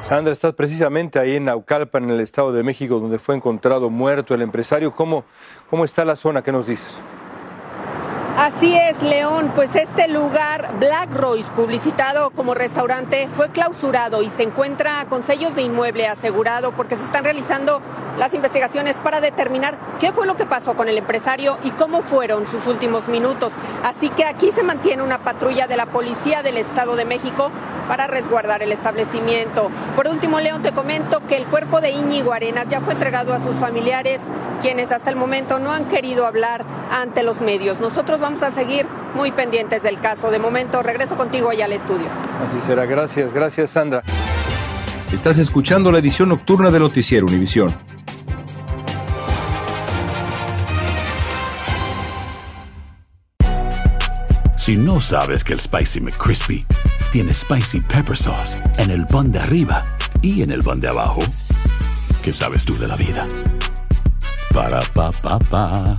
Sandra, 0.00 0.32
estás 0.32 0.54
precisamente 0.54 1.18
ahí 1.18 1.36
en 1.36 1.44
Naucalpan, 1.44 2.04
en 2.04 2.10
el 2.10 2.20
Estado 2.20 2.52
de 2.52 2.62
México, 2.62 2.98
donde 2.98 3.18
fue 3.18 3.36
encontrado 3.36 3.90
muerto 3.90 4.34
el 4.34 4.42
empresario. 4.42 4.94
¿Cómo, 4.94 5.24
cómo 5.68 5.84
está 5.84 6.04
la 6.04 6.16
zona? 6.16 6.42
¿Qué 6.42 6.52
nos 6.52 6.66
dices? 6.66 7.00
Así 8.36 8.76
es, 8.76 9.00
León, 9.00 9.52
pues 9.54 9.76
este 9.76 10.08
lugar, 10.08 10.74
Black 10.80 11.08
Royce, 11.14 11.48
publicitado 11.52 12.30
como 12.30 12.54
restaurante, 12.54 13.28
fue 13.36 13.50
clausurado 13.50 14.22
y 14.22 14.30
se 14.30 14.42
encuentra 14.42 15.06
con 15.08 15.22
sellos 15.22 15.54
de 15.54 15.62
inmueble 15.62 16.08
asegurado 16.08 16.72
porque 16.72 16.96
se 16.96 17.04
están 17.04 17.22
realizando 17.22 17.80
las 18.18 18.34
investigaciones 18.34 18.96
para 18.96 19.20
determinar 19.20 19.78
qué 20.00 20.12
fue 20.12 20.26
lo 20.26 20.36
que 20.36 20.46
pasó 20.46 20.74
con 20.74 20.88
el 20.88 20.98
empresario 20.98 21.58
y 21.62 21.70
cómo 21.70 22.02
fueron 22.02 22.48
sus 22.48 22.66
últimos 22.66 23.06
minutos. 23.06 23.52
Así 23.84 24.08
que 24.08 24.24
aquí 24.24 24.50
se 24.50 24.64
mantiene 24.64 25.04
una 25.04 25.22
patrulla 25.22 25.68
de 25.68 25.76
la 25.76 25.86
Policía 25.86 26.42
del 26.42 26.56
Estado 26.56 26.96
de 26.96 27.04
México 27.04 27.52
para 27.88 28.06
resguardar 28.06 28.62
el 28.62 28.72
establecimiento. 28.72 29.70
Por 29.96 30.08
último, 30.08 30.40
León, 30.40 30.62
te 30.62 30.72
comento 30.72 31.26
que 31.26 31.36
el 31.36 31.46
cuerpo 31.46 31.80
de 31.80 31.90
Íñigo 31.90 32.32
Arenas 32.32 32.66
ya 32.68 32.80
fue 32.80 32.92
entregado 32.94 33.34
a 33.34 33.38
sus 33.38 33.56
familiares, 33.56 34.20
quienes 34.60 34.92
hasta 34.92 35.10
el 35.10 35.16
momento 35.16 35.58
no 35.58 35.72
han 35.72 35.86
querido 35.88 36.26
hablar 36.26 36.64
ante 36.90 37.22
los 37.22 37.40
medios. 37.40 37.80
Nosotros 37.80 38.20
vamos 38.20 38.42
a 38.42 38.50
seguir 38.50 38.86
muy 39.14 39.32
pendientes 39.32 39.82
del 39.82 40.00
caso. 40.00 40.30
De 40.30 40.38
momento, 40.38 40.82
regreso 40.82 41.16
contigo 41.16 41.50
allá 41.50 41.66
al 41.66 41.72
estudio. 41.72 42.06
Así 42.48 42.60
será. 42.60 42.86
Gracias, 42.86 43.32
gracias, 43.32 43.70
Sandra. 43.70 44.02
Estás 45.12 45.38
escuchando 45.38 45.92
la 45.92 45.98
edición 45.98 46.28
nocturna 46.28 46.70
de 46.70 46.80
Noticiero 46.80 47.26
Univisión. 47.26 47.72
Si 54.56 54.76
no 54.76 54.98
sabes 54.98 55.44
que 55.44 55.52
el 55.52 55.60
Spicy 55.60 56.00
McCrispy 56.00 56.66
tiene 57.14 57.32
Spicy 57.32 57.80
Pepper 57.80 58.16
Sauce 58.16 58.58
en 58.76 58.90
el 58.90 59.06
pan 59.06 59.30
de 59.30 59.38
arriba 59.38 59.84
y 60.20 60.42
en 60.42 60.50
el 60.50 60.64
pan 60.64 60.80
de 60.80 60.88
abajo, 60.88 61.20
¿qué 62.24 62.32
sabes 62.32 62.64
tú 62.64 62.76
de 62.76 62.88
la 62.88 62.96
vida? 62.96 63.24
Para, 64.52 64.80
pa, 64.80 65.12
pa, 65.12 65.38
pa. 65.38 65.96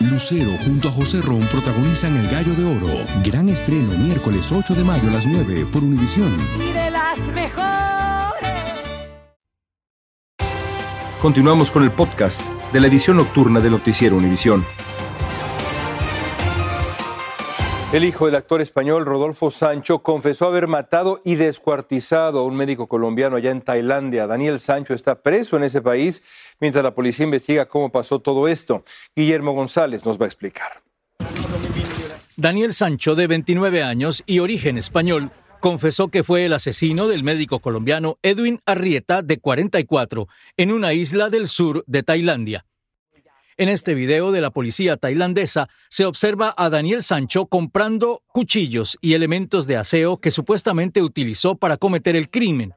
Lucero 0.00 0.50
junto 0.64 0.88
a 0.88 0.90
José 0.90 1.22
Ron 1.22 1.42
protagonizan 1.42 2.16
El 2.16 2.26
Gallo 2.28 2.52
de 2.54 2.64
Oro. 2.64 3.06
Gran 3.22 3.48
estreno 3.48 3.96
miércoles 3.96 4.50
8 4.50 4.74
de 4.74 4.82
mayo 4.82 5.08
a 5.08 5.12
las 5.12 5.24
9 5.24 5.66
por 5.72 5.84
Univisión. 5.84 6.36
Y 6.58 6.72
de 6.72 6.90
las 6.90 7.20
mejores. 7.28 8.50
Continuamos 11.20 11.70
con 11.70 11.84
el 11.84 11.92
podcast 11.92 12.42
de 12.72 12.80
la 12.80 12.88
edición 12.88 13.18
nocturna 13.18 13.60
de 13.60 13.70
Noticiero 13.70 14.16
Univisión. 14.16 14.64
El 17.92 18.04
hijo 18.04 18.24
del 18.24 18.36
actor 18.36 18.62
español 18.62 19.04
Rodolfo 19.04 19.50
Sancho 19.50 19.98
confesó 19.98 20.46
haber 20.46 20.66
matado 20.66 21.20
y 21.26 21.34
descuartizado 21.34 22.38
a 22.38 22.42
un 22.42 22.56
médico 22.56 22.86
colombiano 22.86 23.36
allá 23.36 23.50
en 23.50 23.60
Tailandia. 23.60 24.26
Daniel 24.26 24.60
Sancho 24.60 24.94
está 24.94 25.20
preso 25.20 25.58
en 25.58 25.64
ese 25.64 25.82
país 25.82 26.22
mientras 26.58 26.82
la 26.82 26.94
policía 26.94 27.24
investiga 27.24 27.66
cómo 27.66 27.92
pasó 27.92 28.20
todo 28.20 28.48
esto. 28.48 28.82
Guillermo 29.14 29.52
González 29.52 30.06
nos 30.06 30.18
va 30.18 30.24
a 30.24 30.28
explicar. 30.28 30.82
Daniel 32.34 32.72
Sancho, 32.72 33.14
de 33.14 33.26
29 33.26 33.82
años 33.82 34.22
y 34.24 34.38
origen 34.38 34.78
español, 34.78 35.30
confesó 35.60 36.08
que 36.08 36.24
fue 36.24 36.46
el 36.46 36.54
asesino 36.54 37.08
del 37.08 37.22
médico 37.22 37.58
colombiano 37.58 38.16
Edwin 38.22 38.60
Arrieta, 38.64 39.20
de 39.20 39.36
44, 39.36 40.28
en 40.56 40.72
una 40.72 40.94
isla 40.94 41.28
del 41.28 41.46
sur 41.46 41.84
de 41.86 42.02
Tailandia. 42.02 42.64
En 43.58 43.68
este 43.68 43.94
video 43.94 44.32
de 44.32 44.40
la 44.40 44.50
policía 44.50 44.96
tailandesa 44.96 45.68
se 45.90 46.06
observa 46.06 46.54
a 46.56 46.70
Daniel 46.70 47.02
Sancho 47.02 47.46
comprando 47.46 48.22
cuchillos 48.28 48.96
y 49.00 49.14
elementos 49.14 49.66
de 49.66 49.76
aseo 49.76 50.18
que 50.18 50.30
supuestamente 50.30 51.02
utilizó 51.02 51.56
para 51.56 51.76
cometer 51.76 52.16
el 52.16 52.30
crimen. 52.30 52.74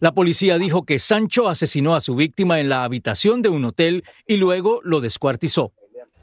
La 0.00 0.12
policía 0.12 0.58
dijo 0.58 0.84
que 0.84 0.98
Sancho 0.98 1.48
asesinó 1.48 1.94
a 1.94 2.00
su 2.00 2.14
víctima 2.16 2.60
en 2.60 2.68
la 2.68 2.84
habitación 2.84 3.42
de 3.42 3.48
un 3.48 3.64
hotel 3.64 4.04
y 4.26 4.36
luego 4.36 4.80
lo 4.82 5.00
descuartizó. 5.00 5.72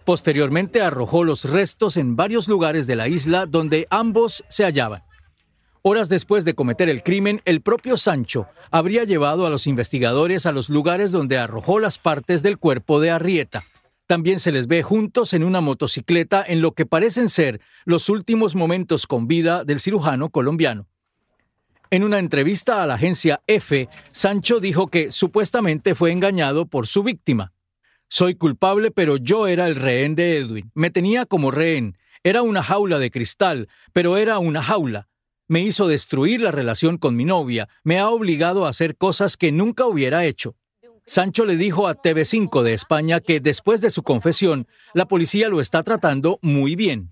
Posteriormente 0.06 0.82
arrojó 0.82 1.24
los 1.24 1.46
restos 1.46 1.96
en 1.96 2.18
varios 2.18 2.50
lugares 2.50 2.88
de 2.88 2.98
la 2.98 3.08
isla 3.08 3.46
donde 3.46 3.88
ambos 3.90 4.44
se 4.50 4.66
hallaban. 4.66 5.04
Horas 5.86 6.08
después 6.08 6.46
de 6.46 6.56
cometer 6.56 6.88
el 6.88 7.04
crimen, 7.04 7.42
el 7.44 7.60
propio 7.60 7.98
Sancho 7.98 8.48
habría 8.72 9.04
llevado 9.04 9.46
a 9.46 9.50
los 9.50 9.68
investigadores 9.68 10.46
a 10.46 10.54
los 10.54 10.70
lugares 10.70 11.12
donde 11.12 11.38
arrojó 11.38 11.78
las 11.78 11.98
partes 11.98 12.42
del 12.42 12.58
cuerpo 12.58 13.02
de 13.02 13.12
Arrieta. 13.12 13.66
También 14.08 14.40
se 14.40 14.54
les 14.54 14.68
ve 14.68 14.82
juntos 14.82 15.34
en 15.34 15.44
una 15.44 15.60
motocicleta 15.60 16.42
en 16.48 16.62
lo 16.62 16.72
que 16.72 16.86
parecen 16.86 17.28
ser 17.28 17.60
los 17.84 18.08
últimos 18.08 18.56
momentos 18.56 19.08
con 19.08 19.28
vida 19.28 19.66
del 19.66 19.82
cirujano 19.82 20.30
colombiano. 20.30 20.88
En 21.90 22.06
una 22.06 22.20
entrevista 22.20 22.82
a 22.82 22.88
la 22.88 22.94
agencia 22.94 23.42
EFE, 23.46 23.90
Sancho 24.14 24.62
dijo 24.62 24.88
que 24.88 25.12
supuestamente 25.12 25.96
fue 25.96 26.14
engañado 26.14 26.66
por 26.66 26.88
su 26.88 27.04
víctima. 27.04 27.52
Soy 28.08 28.36
culpable, 28.36 28.92
pero 28.92 29.18
yo 29.18 29.48
era 29.48 29.68
el 29.68 29.76
rehén 29.76 30.16
de 30.16 30.38
Edwin. 30.38 30.72
Me 30.76 30.92
tenía 30.92 31.26
como 31.26 31.52
rehén. 31.52 31.98
Era 32.24 32.42
una 32.42 32.64
jaula 32.64 33.00
de 33.00 33.12
cristal, 33.12 33.68
pero 33.92 34.16
era 34.16 34.40
una 34.40 34.64
jaula 34.64 35.10
me 35.48 35.62
hizo 35.62 35.88
destruir 35.88 36.42
la 36.42 36.52
relación 36.52 36.98
con 36.98 37.16
mi 37.16 37.26
novia, 37.26 37.68
me 37.84 38.00
ha 38.00 38.10
obligado 38.10 38.66
a 38.66 38.70
hacer 38.70 38.96
cosas 38.96 39.38
que 39.38 39.52
nunca 39.52 39.86
hubiera 39.86 40.26
hecho. 40.26 40.56
Sancho 41.06 41.44
le 41.46 41.58
dijo 41.58 41.88
a 41.88 41.96
TV5 42.02 42.62
de 42.64 42.74
España 42.74 43.20
que 43.20 43.42
después 43.42 43.82
de 43.82 43.90
su 43.90 44.04
confesión, 44.04 44.68
la 44.94 45.06
policía 45.06 45.50
lo 45.50 45.60
está 45.60 45.84
tratando 45.84 46.40
muy 46.42 46.76
bien. 46.78 47.10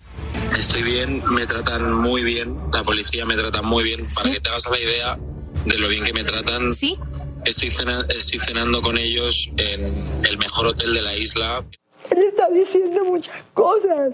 Estoy 0.58 0.82
bien, 0.84 1.22
me 1.30 1.46
tratan 1.46 1.94
muy 2.02 2.24
bien, 2.24 2.58
la 2.74 2.84
policía 2.84 3.26
me 3.26 3.36
trata 3.36 3.62
muy 3.62 3.84
bien. 3.84 4.02
Para 4.16 4.32
que 4.32 4.40
te 4.40 4.50
hagas 4.50 4.64
la 4.72 4.80
idea 4.80 5.20
de 5.66 5.78
lo 5.78 5.90
bien 5.90 6.06
que 6.06 6.14
me 6.14 6.24
tratan, 6.24 6.72
¿Sí? 6.72 6.98
estoy, 7.46 7.70
cena- 7.72 8.06
estoy 8.10 8.40
cenando 8.40 8.82
con 8.82 8.98
ellos 8.98 9.50
en 9.58 9.82
el 10.26 10.38
mejor 10.38 10.68
hotel 10.68 10.94
de 10.94 11.02
la 11.02 11.16
isla. 11.18 11.64
Él 12.10 12.18
está 12.30 12.48
diciendo 12.50 13.04
muchas 13.06 13.44
cosas. 13.54 14.14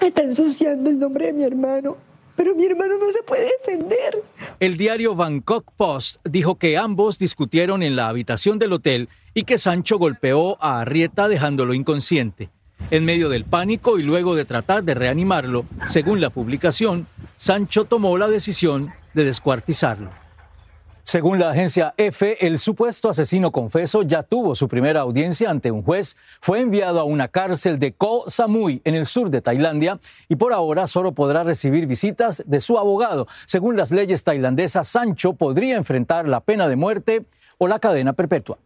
Está 0.00 0.22
ensuciando 0.22 0.88
el 0.90 0.98
nombre 0.98 1.26
de 1.26 1.32
mi 1.34 1.44
hermano. 1.44 1.96
Pero 2.36 2.54
mi 2.54 2.64
hermano 2.64 2.96
no 2.98 3.10
se 3.12 3.22
puede 3.22 3.50
defender. 3.58 4.22
El 4.60 4.76
diario 4.76 5.14
Bangkok 5.14 5.72
Post 5.76 6.16
dijo 6.24 6.56
que 6.56 6.76
ambos 6.76 7.18
discutieron 7.18 7.82
en 7.82 7.96
la 7.96 8.08
habitación 8.08 8.58
del 8.58 8.72
hotel 8.72 9.08
y 9.34 9.44
que 9.44 9.58
Sancho 9.58 9.98
golpeó 9.98 10.62
a 10.62 10.80
Arrieta 10.80 11.28
dejándolo 11.28 11.74
inconsciente. 11.74 12.50
En 12.90 13.04
medio 13.04 13.28
del 13.28 13.44
pánico 13.44 13.98
y 13.98 14.02
luego 14.02 14.34
de 14.34 14.44
tratar 14.44 14.82
de 14.84 14.94
reanimarlo, 14.94 15.66
según 15.86 16.20
la 16.20 16.30
publicación, 16.30 17.06
Sancho 17.36 17.84
tomó 17.84 18.18
la 18.18 18.28
decisión 18.28 18.92
de 19.14 19.24
descuartizarlo. 19.24 20.21
Según 21.04 21.40
la 21.40 21.50
agencia 21.50 21.94
EFE, 21.96 22.46
el 22.46 22.58
supuesto 22.58 23.10
asesino 23.10 23.50
confeso 23.50 24.02
ya 24.02 24.22
tuvo 24.22 24.54
su 24.54 24.68
primera 24.68 25.00
audiencia 25.00 25.50
ante 25.50 25.72
un 25.72 25.82
juez, 25.82 26.16
fue 26.40 26.60
enviado 26.60 27.00
a 27.00 27.04
una 27.04 27.26
cárcel 27.26 27.80
de 27.80 27.92
Koh 27.92 28.24
Samui 28.28 28.80
en 28.84 28.94
el 28.94 29.04
sur 29.04 29.28
de 29.28 29.42
Tailandia 29.42 29.98
y 30.28 30.36
por 30.36 30.52
ahora 30.52 30.86
solo 30.86 31.12
podrá 31.12 31.42
recibir 31.42 31.88
visitas 31.88 32.44
de 32.46 32.60
su 32.60 32.78
abogado. 32.78 33.26
Según 33.46 33.76
las 33.76 33.90
leyes 33.90 34.22
tailandesas, 34.22 34.86
Sancho 34.86 35.32
podría 35.32 35.76
enfrentar 35.76 36.28
la 36.28 36.40
pena 36.40 36.68
de 36.68 36.76
muerte 36.76 37.26
o 37.58 37.66
la 37.66 37.80
cadena 37.80 38.12
perpetua. 38.12 38.58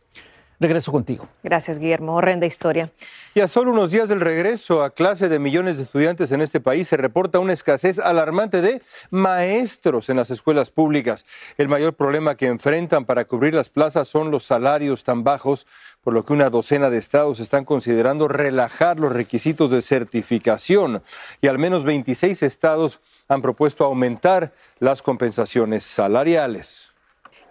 Regreso 0.58 0.90
contigo. 0.90 1.28
Gracias, 1.42 1.78
Guillermo. 1.78 2.16
Horrenda 2.16 2.46
historia. 2.46 2.90
Y 3.34 3.40
a 3.40 3.48
solo 3.48 3.72
unos 3.72 3.90
días 3.90 4.08
del 4.08 4.22
regreso 4.22 4.82
a 4.82 4.90
clase 4.90 5.28
de 5.28 5.38
millones 5.38 5.76
de 5.76 5.84
estudiantes 5.84 6.32
en 6.32 6.40
este 6.40 6.60
país 6.60 6.88
se 6.88 6.96
reporta 6.96 7.38
una 7.38 7.52
escasez 7.52 7.98
alarmante 7.98 8.62
de 8.62 8.80
maestros 9.10 10.08
en 10.08 10.16
las 10.16 10.30
escuelas 10.30 10.70
públicas. 10.70 11.26
El 11.58 11.68
mayor 11.68 11.92
problema 11.94 12.36
que 12.36 12.46
enfrentan 12.46 13.04
para 13.04 13.26
cubrir 13.26 13.52
las 13.52 13.68
plazas 13.68 14.08
son 14.08 14.30
los 14.30 14.44
salarios 14.44 15.04
tan 15.04 15.24
bajos, 15.24 15.66
por 16.02 16.14
lo 16.14 16.24
que 16.24 16.32
una 16.32 16.48
docena 16.48 16.88
de 16.88 16.96
estados 16.96 17.40
están 17.40 17.64
considerando 17.64 18.28
relajar 18.28 18.98
los 18.98 19.12
requisitos 19.12 19.72
de 19.72 19.82
certificación 19.82 21.02
y 21.42 21.48
al 21.48 21.58
menos 21.58 21.84
26 21.84 22.42
estados 22.42 23.00
han 23.28 23.42
propuesto 23.42 23.84
aumentar 23.84 24.52
las 24.78 25.02
compensaciones 25.02 25.84
salariales. 25.84 26.95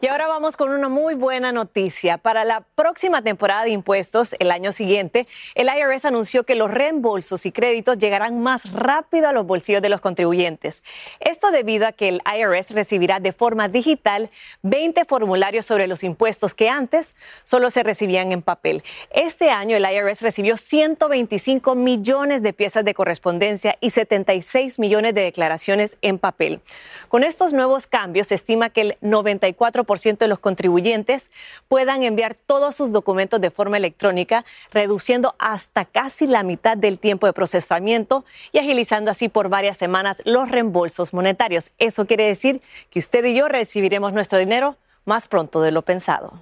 Y 0.02 0.08
ahora 0.08 0.28
vamos 0.28 0.58
con 0.58 0.72
una 0.72 0.90
muy 0.90 1.16
buena 1.16 1.54
noticia. 1.54 2.18
Para 2.18 2.44
la 2.44 2.62
próxima 2.76 3.22
temporada 3.22 3.64
de 3.64 3.70
impuestos, 3.70 4.36
el 4.40 4.52
año 4.52 4.74
siguiente, 4.74 5.26
el 5.56 5.70
IRS 5.70 6.04
anunció 6.04 6.44
que 6.44 6.56
los 6.56 6.70
reembolsos 6.70 7.46
y 7.46 7.54
créditos 7.54 7.98
llegarán 7.98 8.42
más 8.42 8.70
rápido 8.74 9.30
a 9.30 9.32
los 9.32 9.48
bolsillos 9.48 9.82
de 9.82 9.88
los 9.88 10.02
contribuyentes. 10.02 10.84
Esto 11.22 11.50
debido 11.50 11.88
a 11.88 11.94
que 11.94 12.10
el 12.10 12.22
IRS 12.26 12.72
recibirá 12.72 13.22
de 13.22 13.32
forma 13.32 13.70
digital 13.70 14.30
20 14.64 15.06
formularios 15.06 15.66
sobre 15.66 15.88
los 15.88 16.04
impuestos 16.04 16.54
que 16.54 16.68
antes 16.68 17.16
solo 17.44 17.70
se 17.70 17.82
recibían 17.82 18.34
en 18.34 18.42
papel. 18.42 18.84
Este 19.12 19.50
año 19.50 19.78
el 19.78 19.86
IRS 19.90 20.22
recibió 20.24 20.58
125 20.58 21.74
millones 21.74 22.44
de 22.44 22.52
piezas 22.52 22.84
de 22.84 22.94
correspondencia 22.94 23.78
y 23.80 23.92
76 23.92 24.78
millones 24.78 25.16
de 25.16 25.22
declaraciones 25.22 25.96
en 26.02 26.20
papel. 26.20 26.60
Con 27.08 27.24
estos 27.24 27.54
nuevos 27.54 27.88
cambios, 27.88 28.28
se 28.28 28.36
estima 28.36 28.70
que 28.70 28.82
el 28.82 28.98
94% 29.02 29.85
de 29.86 30.28
los 30.28 30.40
contribuyentes 30.40 31.32
puedan 31.68 32.04
enviar 32.04 32.36
todos 32.36 32.76
sus 32.76 32.92
documentos 32.92 33.40
de 33.40 33.52
forma 33.52 33.78
electrónica, 33.78 34.46
reduciendo 34.72 35.36
hasta 35.40 35.86
casi 35.86 36.28
la 36.28 36.44
mitad 36.44 36.78
del 36.78 37.00
tiempo 37.00 37.28
de 37.28 37.34
procesamiento 37.34 38.26
y 38.52 38.60
agilizando 38.60 39.12
así 39.12 39.30
por 39.30 39.50
varias 39.50 39.78
semanas 39.78 40.22
los 40.26 40.50
reembolsos 40.50 41.14
monetarios. 41.14 41.72
Eso 41.78 42.06
quiere 42.06 42.28
decir 42.28 42.62
que 42.90 43.00
usted 43.00 43.24
y 43.26 43.36
yo 43.36 43.48
recibiremos 43.48 44.14
nuestro 44.14 44.38
dinero 44.38 44.76
más 45.06 45.28
pronto 45.28 45.62
de 45.62 45.72
lo 45.72 45.82
pensado. 45.82 46.34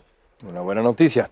Una 0.41 0.61
buena 0.61 0.81
noticia. 0.81 1.29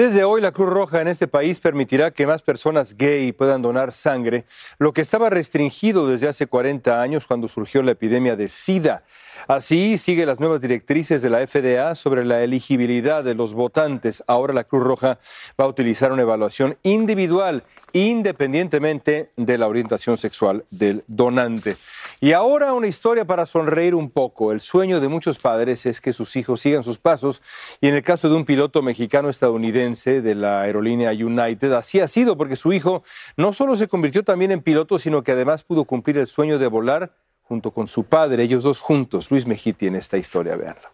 Desde 0.00 0.24
hoy 0.24 0.40
la 0.40 0.50
Cruz 0.50 0.70
Roja 0.70 1.02
en 1.02 1.08
este 1.08 1.28
país 1.28 1.60
permitirá 1.60 2.10
que 2.10 2.26
más 2.26 2.40
personas 2.40 2.96
gay 2.96 3.32
puedan 3.32 3.60
donar 3.60 3.92
sangre, 3.92 4.46
lo 4.78 4.94
que 4.94 5.02
estaba 5.02 5.28
restringido 5.28 6.08
desde 6.08 6.26
hace 6.26 6.46
40 6.46 7.02
años 7.02 7.26
cuando 7.26 7.48
surgió 7.48 7.82
la 7.82 7.90
epidemia 7.90 8.34
de 8.34 8.48
SIDA. 8.48 9.04
Así 9.46 9.98
sigue 9.98 10.24
las 10.24 10.40
nuevas 10.40 10.62
directrices 10.62 11.20
de 11.20 11.28
la 11.28 11.46
FDA 11.46 11.94
sobre 11.94 12.24
la 12.24 12.42
elegibilidad 12.42 13.22
de 13.22 13.34
los 13.34 13.52
votantes. 13.52 14.24
Ahora 14.26 14.54
la 14.54 14.64
Cruz 14.64 14.84
Roja 14.84 15.18
va 15.60 15.64
a 15.64 15.68
utilizar 15.68 16.12
una 16.12 16.22
evaluación 16.22 16.78
individual 16.82 17.62
independientemente 17.92 19.30
de 19.36 19.58
la 19.58 19.66
orientación 19.66 20.16
sexual 20.16 20.64
del 20.70 21.04
donante. 21.08 21.76
Y 22.20 22.32
ahora 22.32 22.72
una 22.72 22.86
historia 22.86 23.24
para 23.24 23.46
sonreír 23.46 23.94
un 23.94 24.10
poco. 24.10 24.52
El 24.52 24.60
sueño 24.60 25.00
de 25.00 25.08
muchos 25.08 25.38
padres 25.38 25.84
es 25.86 26.00
que 26.00 26.12
sus 26.12 26.36
hijos 26.36 26.60
sigan 26.60 26.84
sus 26.84 26.98
pasos 26.98 27.42
y 27.80 27.88
en 27.88 27.94
el 27.94 28.02
caso 28.02 28.28
de 28.28 28.36
un 28.36 28.44
piloto 28.44 28.82
mexicano 28.82 29.28
estadounidense 29.28 29.89
de 29.90 30.34
la 30.34 30.62
aerolínea 30.62 31.10
United, 31.10 31.72
así 31.72 32.00
ha 32.00 32.08
sido 32.08 32.36
porque 32.36 32.56
su 32.56 32.72
hijo 32.72 33.02
no 33.36 33.52
solo 33.52 33.76
se 33.76 33.88
convirtió 33.88 34.22
también 34.22 34.52
en 34.52 34.62
piloto, 34.62 34.98
sino 34.98 35.22
que 35.22 35.32
además 35.32 35.62
pudo 35.62 35.84
cumplir 35.84 36.18
el 36.18 36.26
sueño 36.26 36.58
de 36.58 36.66
volar 36.66 37.12
junto 37.42 37.72
con 37.72 37.88
su 37.88 38.04
padre, 38.04 38.44
ellos 38.44 38.64
dos 38.64 38.80
juntos. 38.80 39.30
Luis 39.30 39.46
Mejía 39.46 39.72
tiene 39.72 39.98
esta 39.98 40.16
historia, 40.16 40.56
veanla. 40.56 40.92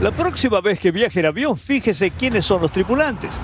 La 0.00 0.10
próxima 0.10 0.60
vez 0.60 0.78
que 0.78 0.90
viaje 0.90 1.20
en 1.20 1.26
avión, 1.26 1.56
fíjese 1.56 2.10
quiénes 2.10 2.44
son 2.44 2.62
los 2.62 2.72
tripulantes. 2.72 3.40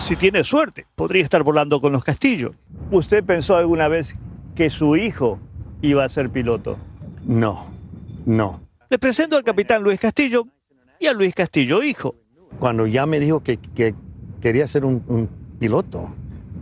Si 0.00 0.16
tiene 0.16 0.42
suerte, 0.44 0.86
podría 0.94 1.22
estar 1.22 1.42
volando 1.42 1.80
con 1.80 1.92
los 1.92 2.02
Castillo. 2.02 2.54
¿Usted 2.90 3.22
pensó 3.24 3.56
alguna 3.56 3.88
vez 3.88 4.16
que 4.54 4.70
su 4.70 4.96
hijo 4.96 5.38
iba 5.80 6.04
a 6.04 6.08
ser 6.08 6.30
piloto? 6.30 6.78
No, 7.24 7.66
no. 8.24 8.60
Le 8.88 8.98
presento 8.98 9.36
al 9.36 9.44
capitán 9.44 9.82
Luis 9.82 9.98
Castillo 9.98 10.46
y 10.98 11.06
a 11.06 11.12
Luis 11.12 11.34
Castillo 11.34 11.82
hijo. 11.82 12.14
Cuando 12.58 12.86
ya 12.86 13.06
me 13.06 13.20
dijo 13.20 13.42
que, 13.42 13.58
quería 14.40 14.66
ser 14.66 14.84
un 14.84 15.28
piloto, 15.58 16.10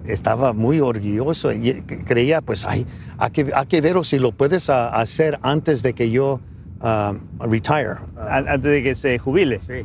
estaba 0.07 0.53
muy 0.53 0.81
orgulloso 0.81 1.53
y 1.53 1.83
creía, 1.83 2.41
pues, 2.41 2.65
hay, 2.65 2.87
que, 3.33 3.49
hay 3.55 3.67
que 3.67 3.81
ver 3.81 4.05
si 4.05 4.19
lo 4.19 4.33
puedes 4.33 4.71
hacer 4.71 5.39
antes 5.43 5.83
de 5.83 5.95
que 5.95 6.11
yo 6.11 6.41
uh, 6.81 7.45
retire. 7.45 7.97
Antes 8.17 8.63
de 8.63 8.83
que 8.83 8.95
se 8.95 9.19
jubile. 9.19 9.59
Sí. 9.61 9.85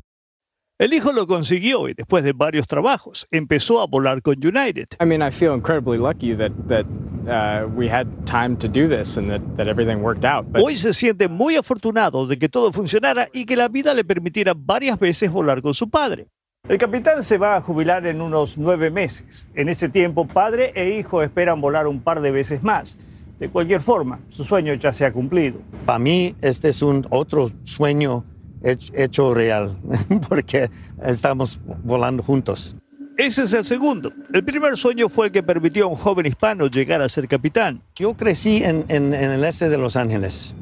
El 0.77 0.93
hijo 0.93 1.13
lo 1.13 1.25
consiguió 1.25 1.87
y 1.87 1.93
después 1.93 2.25
de 2.25 2.33
varios 2.33 2.67
trabajos 2.67 3.25
empezó 3.31 3.79
a 3.79 3.87
volar 3.87 4.21
con 4.21 4.35
United. 4.45 4.87
I 5.01 5.05
mean, 5.05 5.21
I 5.25 5.31
feel 5.31 5.53
incredibly 5.53 5.97
lucky 5.97 6.35
that 6.35 6.51
that 6.67 6.85
uh, 7.29 7.65
we 7.73 7.87
had 7.87 8.05
time 8.25 8.57
to 8.57 8.67
do 8.67 8.85
this 8.89 9.15
and 9.15 9.29
that, 9.29 9.39
that 9.55 9.69
everything 9.69 10.03
worked 10.03 10.25
out. 10.25 10.45
But... 10.51 10.61
Hoy 10.61 10.75
se 10.75 10.91
siente 10.91 11.29
muy 11.29 11.55
afortunado 11.55 12.27
de 12.27 12.37
que 12.37 12.49
todo 12.49 12.73
funcionara 12.73 13.29
y 13.31 13.45
que 13.45 13.55
la 13.55 13.69
vida 13.69 13.93
le 13.93 14.03
permitiera 14.03 14.53
varias 14.53 14.99
veces 14.99 15.31
volar 15.31 15.61
con 15.61 15.73
su 15.73 15.89
padre. 15.89 16.27
El 16.67 16.77
capitán 16.77 17.23
se 17.23 17.37
va 17.37 17.55
a 17.55 17.61
jubilar 17.61 18.05
en 18.05 18.19
unos 18.19 18.57
nueve 18.57 18.91
meses. 18.91 19.47
En 19.55 19.69
ese 19.69 19.87
tiempo, 19.87 20.27
padre 20.27 20.73
e 20.75 20.99
hijo 20.99 21.23
esperan 21.23 21.61
volar 21.61 21.87
un 21.87 22.01
par 22.01 22.19
de 22.19 22.31
veces 22.31 22.63
más. 22.63 22.97
De 23.39 23.47
cualquier 23.47 23.79
forma, 23.79 24.19
su 24.27 24.43
sueño 24.43 24.73
ya 24.73 24.91
se 24.91 25.05
ha 25.05 25.13
cumplido. 25.13 25.61
Para 25.85 25.99
mí, 25.99 26.35
este 26.41 26.67
es 26.67 26.81
un 26.81 27.07
otro 27.11 27.49
sueño 27.63 28.25
hecho 28.65 29.33
real, 29.33 29.77
porque 30.29 30.69
estamos 31.03 31.59
volando 31.83 32.23
juntos. 32.23 32.75
Ese 33.17 33.43
es 33.43 33.53
el 33.53 33.63
segundo. 33.63 34.11
El 34.33 34.43
primer 34.43 34.75
sueño 34.75 35.07
fue 35.07 35.27
el 35.27 35.31
que 35.31 35.41
permitió 35.41 35.85
a 35.85 35.87
un 35.87 35.95
joven 35.95 36.25
hispano 36.25 36.67
llegar 36.67 37.01
a 37.01 37.07
ser 37.07 37.27
capitán. 37.29 37.81
Yo 37.95 38.13
crecí 38.13 38.61
en, 38.63 38.83
el 38.89 39.43
este 39.45 39.69
de 39.69 39.77
Los 39.77 39.95
Ángeles 39.95 40.53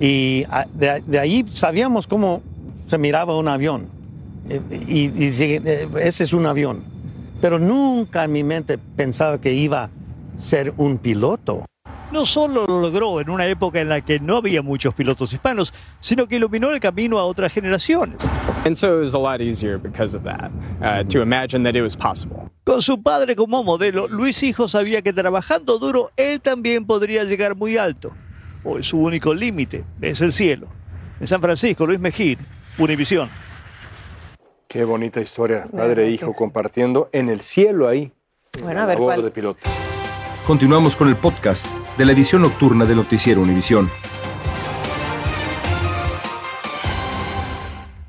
y 0.00 0.44
de 0.74 1.18
ahí 1.18 1.44
sabíamos 1.48 2.08
cómo 2.08 2.42
se 2.88 2.98
miraba 2.98 3.38
un 3.38 3.46
avión 3.46 3.96
y, 4.48 5.10
eh, 5.24 5.88
ese 6.00 6.24
es 6.24 6.32
un 6.32 6.46
avión. 6.46 6.82
Pero 7.40 7.58
nunca 7.58 8.24
en 8.24 8.32
mi 8.32 8.44
mente 8.44 8.78
pensaba 8.78 9.40
que 9.40 9.52
iba 9.52 9.84
a 9.84 9.90
ser 10.38 10.72
un 10.76 10.98
piloto. 10.98 11.64
No 12.12 12.24
solo 12.24 12.66
lo 12.66 12.80
logró 12.80 13.20
en 13.20 13.30
una 13.30 13.46
época 13.46 13.80
en 13.80 13.88
la 13.88 14.00
que 14.00 14.20
no 14.20 14.36
había 14.36 14.62
muchos 14.62 14.94
pilotos 14.94 15.32
hispanos, 15.32 15.74
sino 15.98 16.28
que 16.28 16.36
iluminó 16.36 16.70
el 16.70 16.78
camino 16.78 17.18
a 17.18 17.24
otras 17.24 17.52
generaciones. 17.52 18.18
Con 22.64 22.82
su 22.82 23.02
padre 23.02 23.36
como 23.36 23.64
modelo, 23.64 24.06
Luis 24.06 24.42
Hijo 24.42 24.68
sabía 24.68 25.02
que 25.02 25.12
trabajando 25.12 25.78
duro 25.78 26.12
él 26.16 26.40
también 26.40 26.86
podría 26.86 27.24
llegar 27.24 27.56
muy 27.56 27.76
alto. 27.76 28.12
Hoy 28.62 28.84
su 28.84 28.98
único 28.98 29.34
límite 29.34 29.84
es 30.00 30.20
el 30.20 30.32
cielo. 30.32 30.68
En 31.18 31.26
San 31.26 31.40
Francisco, 31.40 31.86
Luis 31.86 31.98
Mejía, 31.98 32.36
Univisión. 32.78 33.28
Qué 34.68 34.84
bonita 34.84 35.20
historia, 35.20 35.66
padre 35.74 36.06
e 36.06 36.10
hijo 36.10 36.32
compartiendo 36.32 37.08
en 37.12 37.30
el 37.30 37.40
cielo 37.40 37.88
ahí. 37.88 38.12
Bueno, 38.62 38.82
a 38.82 38.86
ver 38.86 38.98
cuál. 38.98 39.22
de 39.22 39.30
piloto. 39.30 39.60
Continuamos 40.46 40.94
con 40.94 41.08
el 41.08 41.16
podcast 41.16 41.66
de 41.96 42.04
la 42.04 42.12
edición 42.12 42.42
nocturna 42.42 42.84
del 42.84 42.96
noticiero 42.96 43.40
Univisión. 43.40 43.88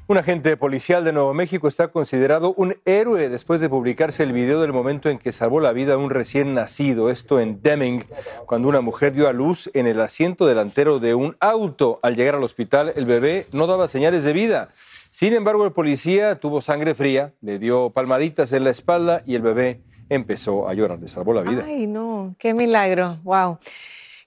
Un 0.10 0.18
agente 0.18 0.56
policial 0.56 1.04
de 1.04 1.12
Nuevo 1.12 1.34
México 1.34 1.68
está 1.68 1.90
considerado 1.90 2.54
un 2.56 2.76
héroe 2.86 3.28
después 3.30 3.60
de 3.60 3.70
publicarse 3.70 4.24
el 4.24 4.32
video 4.32 4.62
del 4.62 4.72
momento 4.72 5.10
en 5.10 5.20
que 5.20 5.34
salvó 5.34 5.60
la 5.60 5.74
vida 5.74 5.96
a 5.96 5.98
un 5.98 6.10
recién 6.10 6.54
nacido, 6.54 7.10
esto 7.10 7.42
en 7.42 7.62
Deming, 7.62 8.06
cuando 8.46 8.70
una 8.70 8.80
mujer 8.82 9.14
dio 9.14 9.28
a 9.28 9.34
luz 9.34 9.70
en 9.74 9.86
el 9.86 10.00
asiento 10.00 10.46
delantero 10.46 11.00
de 11.00 11.14
un 11.14 11.36
auto. 11.42 12.00
Al 12.04 12.16
llegar 12.16 12.36
al 12.36 12.44
hospital, 12.44 12.94
el 12.96 13.06
bebé 13.06 13.48
no 13.52 13.68
daba 13.68 13.90
señales 13.90 14.24
de 14.24 14.34
vida. 14.34 14.70
Sin 15.12 15.34
embargo, 15.34 15.66
el 15.66 15.74
policía 15.74 16.40
tuvo 16.40 16.62
sangre 16.62 16.96
fría, 16.96 17.34
le 17.42 17.60
dio 17.60 17.90
palmaditas 17.90 18.54
en 18.54 18.64
la 18.64 18.70
espalda 18.70 19.24
y 19.26 19.36
el 19.36 19.42
bebé 19.42 19.82
empezó 20.10 20.68
a 20.68 20.74
llorar. 20.74 21.00
Le 21.00 21.08
salvó 21.08 21.34
la 21.34 21.42
vida. 21.42 21.64
Ay, 21.66 21.88
no, 21.88 22.36
qué 22.40 22.54
milagro. 22.54 23.20
Wow. 23.24 23.60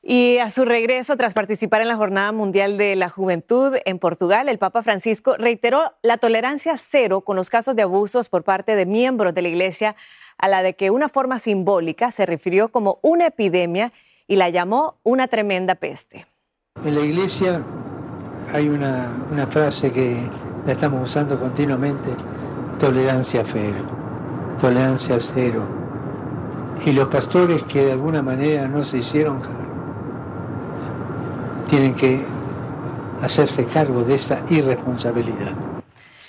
Y 0.03 0.39
a 0.39 0.49
su 0.49 0.65
regreso, 0.65 1.17
tras 1.17 1.35
participar 1.35 1.83
en 1.83 1.89
la 1.89 1.97
Jornada 1.97 2.33
Mundial 2.33 2.79
de 2.79 2.97
la 2.97 3.11
Juventud 3.11 3.77
en 3.85 3.99
Portugal, 3.99 4.49
el 4.49 4.59
Papa 4.59 4.83
Francisco 4.83 5.37
reiteró 5.37 5.93
la 6.03 6.17
tolerancia 6.17 6.77
cero 6.79 7.21
con 7.21 7.37
los 7.37 7.51
casos 7.51 7.77
de 7.77 7.83
abusos 7.83 8.31
por 8.31 8.43
parte 8.43 8.77
de 8.77 8.87
miembros 8.87 9.35
de 9.35 9.43
la 9.43 9.49
Iglesia, 9.49 9.97
a 10.39 10.49
la 10.49 10.63
de 10.63 10.75
que 10.75 10.91
una 10.91 11.11
forma 11.11 11.39
simbólica 11.39 12.11
se 12.11 12.25
refirió 12.25 12.71
como 12.71 12.99
una 13.03 13.27
epidemia 13.27 13.93
y 14.27 14.37
la 14.37 14.49
llamó 14.49 14.97
una 15.03 15.29
tremenda 15.29 15.75
peste. 15.75 16.27
En 16.83 16.95
la 16.95 17.03
Iglesia 17.03 17.63
hay 18.55 18.69
una, 18.71 19.15
una 19.31 19.47
frase 19.47 19.93
que 19.93 20.17
la 20.65 20.73
estamos 20.73 21.07
usando 21.07 21.39
continuamente, 21.39 22.11
tolerancia 22.79 23.43
cero, 23.45 23.85
tolerancia 24.61 25.19
cero. 25.21 25.69
Y 26.85 26.93
los 26.93 27.09
pastores 27.09 27.63
que 27.65 27.85
de 27.87 27.93
alguna 27.93 28.23
manera 28.23 28.69
no 28.69 28.85
se 28.85 28.99
hicieron 28.99 29.41
tienen 31.69 31.95
que 31.95 32.21
hacerse 33.23 33.65
cargo 33.67 34.03
de 34.05 34.15
esa 34.15 34.43
irresponsabilidad. 34.49 35.55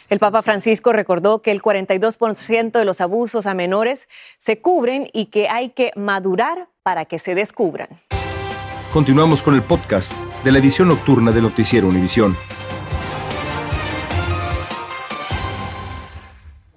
El 0.10 0.20
Papa 0.20 0.42
Francisco 0.42 0.92
recordó 0.92 1.42
que 1.42 1.52
el 1.52 1.62
42% 1.62 2.72
de 2.72 2.86
los 2.86 3.00
abusos 3.00 3.48
a 3.48 3.54
menores 3.54 4.10
se 4.38 4.60
cubren 4.60 5.10
y 5.14 5.28
que 5.28 5.48
hay 5.48 5.70
que 5.70 5.92
madurar 5.96 6.68
para 6.84 7.06
que 7.06 7.18
se 7.18 7.34
descubran. 7.34 7.88
Continuamos 8.92 9.42
con 9.42 9.56
el 9.56 9.64
podcast 9.64 10.14
de 10.44 10.52
la 10.52 10.60
edición 10.60 10.90
nocturna 10.90 11.32
del 11.32 11.44
Noticiero 11.44 11.88
Univisión. 11.88 12.36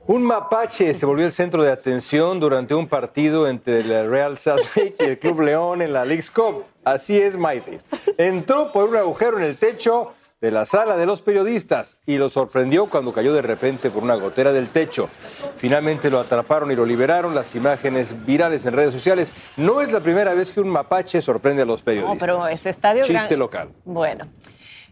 Un 0.07 0.23
mapache 0.23 0.93
se 0.93 1.07
volvió 1.07 1.25
el 1.25 1.33
centro 1.33 1.63
de 1.63 1.73
atención 1.73 2.39
durante 2.39 2.75
un 2.75 2.87
partido 2.89 3.49
entre 3.49 3.81
el 3.81 4.11
Real 4.11 4.37
Salt 4.37 4.63
Lake 4.77 4.97
y 4.99 5.03
el 5.05 5.19
Club 5.19 5.41
León 5.41 5.81
en 5.81 5.93
la 5.95 6.05
League's 6.05 6.31
Cup. 6.31 6.65
Así 6.85 7.19
es, 7.19 7.39
Maite. 7.39 7.81
Entró 8.19 8.71
por 8.71 8.91
un 8.91 8.97
agujero 8.97 9.39
en 9.39 9.45
el 9.45 9.57
techo, 9.57 10.13
de 10.43 10.51
la 10.51 10.67
sala 10.67 10.99
de 10.99 11.07
los 11.07 11.23
periodistas 11.23 11.97
y 12.05 12.19
lo 12.19 12.29
sorprendió 12.29 12.85
cuando 12.91 13.15
cayó 13.15 13.33
de 13.33 13.41
repente 13.41 13.89
por 13.89 14.03
una 14.03 14.15
gotera 14.17 14.53
del 14.53 14.69
techo. 14.69 15.09
Finalmente 15.57 16.11
lo 16.11 16.21
atraparon 16.21 16.71
y 16.71 16.77
lo 16.77 16.85
liberaron. 16.85 17.35
Las 17.35 17.55
imágenes 17.55 18.27
virales 18.27 18.67
en 18.67 18.75
redes 18.75 18.93
sociales. 18.93 19.33
No 19.57 19.81
es 19.81 19.91
la 19.91 20.01
primera 20.01 20.35
vez 20.35 20.53
que 20.53 20.61
un 20.61 20.69
mapache 20.69 21.23
sorprende 21.23 21.63
a 21.63 21.65
los 21.65 21.81
periodistas. 21.81 22.17
No, 22.17 22.21
pero 22.21 22.47
ese 22.47 22.69
estadio... 22.69 23.05
Chiste 23.05 23.29
gran- 23.29 23.39
local. 23.39 23.69
Bueno. 23.87 24.27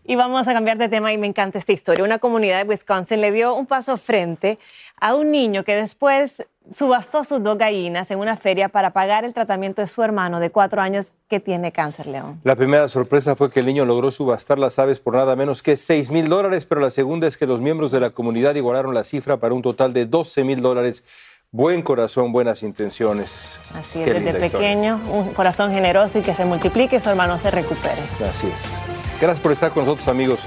Y 0.05 0.17
vamos 0.17 0.49
a 0.49 0.53
cambiar 0.53 0.79
de 0.79 0.89
tema 0.89 1.13
y 1.13 1.19
me 1.19 1.29
encanta 1.29 1.59
esta 1.59 1.73
historia. 1.73 2.05
Una 2.05 2.19
comunidad 2.19 2.63
de 2.63 2.69
Wisconsin 2.69 3.21
le 3.21 3.31
dio 3.31 3.55
un 3.55 3.67
paso 3.67 3.97
frente 3.97 4.59
a 5.01 5.15
un 5.15 5.31
niño 5.31 5.63
que 5.63 5.77
después 5.77 6.45
subastó 6.73 7.25
sus 7.25 7.43
dos 7.43 7.57
gallinas 7.59 8.11
en 8.11 8.19
una 8.19 8.37
feria 8.37 8.69
para 8.69 8.91
pagar 8.91 9.25
el 9.25 9.33
tratamiento 9.33 9.81
de 9.83 9.89
su 9.89 10.03
hermano 10.03 10.41
de 10.41 10.51
cuatro 10.51 10.81
años 10.81 11.13
que 11.29 11.41
tiene 11.41 11.73
cáncer, 11.73 12.07
León. 12.07 12.41
La 12.45 12.57
primera 12.57 12.89
sorpresa 12.89 13.37
fue 13.37 13.51
que 13.51 13.61
el 13.61 13.67
niño 13.67 13.85
logró 13.85 14.11
subastar 14.11 14.59
las 14.59 14.79
aves 14.79 14.99
por 14.99 15.15
nada 15.15 15.37
menos 15.37 15.63
que 15.63 15.77
6 15.77 16.11
mil 16.11 16.29
dólares, 16.29 16.65
pero 16.67 16.81
la 16.81 16.91
segunda 16.91 17.27
es 17.27 17.37
que 17.37 17.47
los 17.47 17.61
miembros 17.61 17.93
de 17.93 18.01
la 18.01 18.11
comunidad 18.11 18.55
igualaron 18.55 18.95
la 18.95 19.05
cifra 19.05 19.37
para 19.37 19.55
un 19.55 19.63
total 19.63 19.93
de 19.93 20.07
12 20.07 20.45
mil 20.45 20.61
dólares. 20.61 21.05
Buen 21.51 21.83
corazón, 21.83 22.33
buenas 22.33 22.63
intenciones. 22.63 23.59
Así 23.75 23.99
es, 23.99 24.05
Qué 24.05 24.15
desde 24.15 24.31
historia. 24.31 24.51
pequeño, 24.51 25.01
un 25.13 25.35
corazón 25.35 25.71
generoso 25.71 26.19
y 26.19 26.23
que 26.23 26.33
se 26.35 26.45
multiplique 26.45 26.97
y 26.97 27.01
su 27.01 27.11
hermano 27.11 27.37
se 27.39 27.51
recupere. 27.51 28.03
Así 28.29 28.47
es. 28.47 28.92
Gracias 29.23 29.41
por 29.41 29.53
estar 29.53 29.71
con 29.71 29.85
nosotros, 29.85 30.09
amigos. 30.09 30.41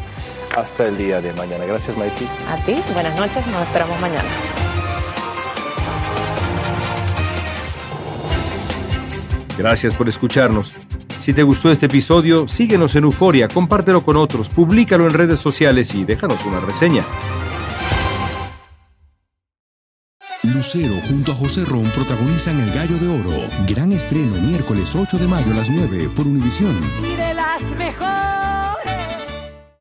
Hasta 0.57 0.85
el 0.85 0.97
día 0.97 1.21
de 1.21 1.31
mañana. 1.31 1.63
Gracias, 1.63 1.95
Maiti. 1.95 2.27
A 2.49 2.57
ti, 2.57 2.75
buenas 2.93 3.17
noches, 3.17 3.47
nos 3.47 3.65
esperamos 3.65 3.97
mañana. 4.01 4.27
Gracias 9.57 9.93
por 9.93 10.09
escucharnos. 10.09 10.73
Si 11.21 11.31
te 11.31 11.43
gustó 11.43 11.71
este 11.71 11.85
episodio, 11.85 12.49
síguenos 12.49 12.93
en 12.95 13.05
Euforia, 13.05 13.47
compártelo 13.47 14.03
con 14.03 14.17
otros, 14.17 14.49
públicalo 14.49 15.07
en 15.07 15.13
redes 15.13 15.39
sociales 15.39 15.95
y 15.95 16.03
déjanos 16.03 16.43
una 16.43 16.59
reseña. 16.59 17.05
Lucero 20.43 20.95
junto 21.07 21.31
a 21.31 21.35
José 21.35 21.63
Ron 21.63 21.85
protagonizan 21.91 22.59
El 22.59 22.71
Gallo 22.73 22.97
de 22.97 23.07
Oro. 23.07 23.47
Gran 23.65 23.93
estreno 23.93 24.35
miércoles 24.41 24.93
8 24.93 25.17
de 25.17 25.27
mayo 25.29 25.53
a 25.53 25.55
las 25.55 25.69
9 25.69 26.09
por 26.13 26.27
Univisión. 26.27 26.77
Y 27.01 27.15
de 27.15 27.33
las 27.33 27.63
mejores. 27.77 28.44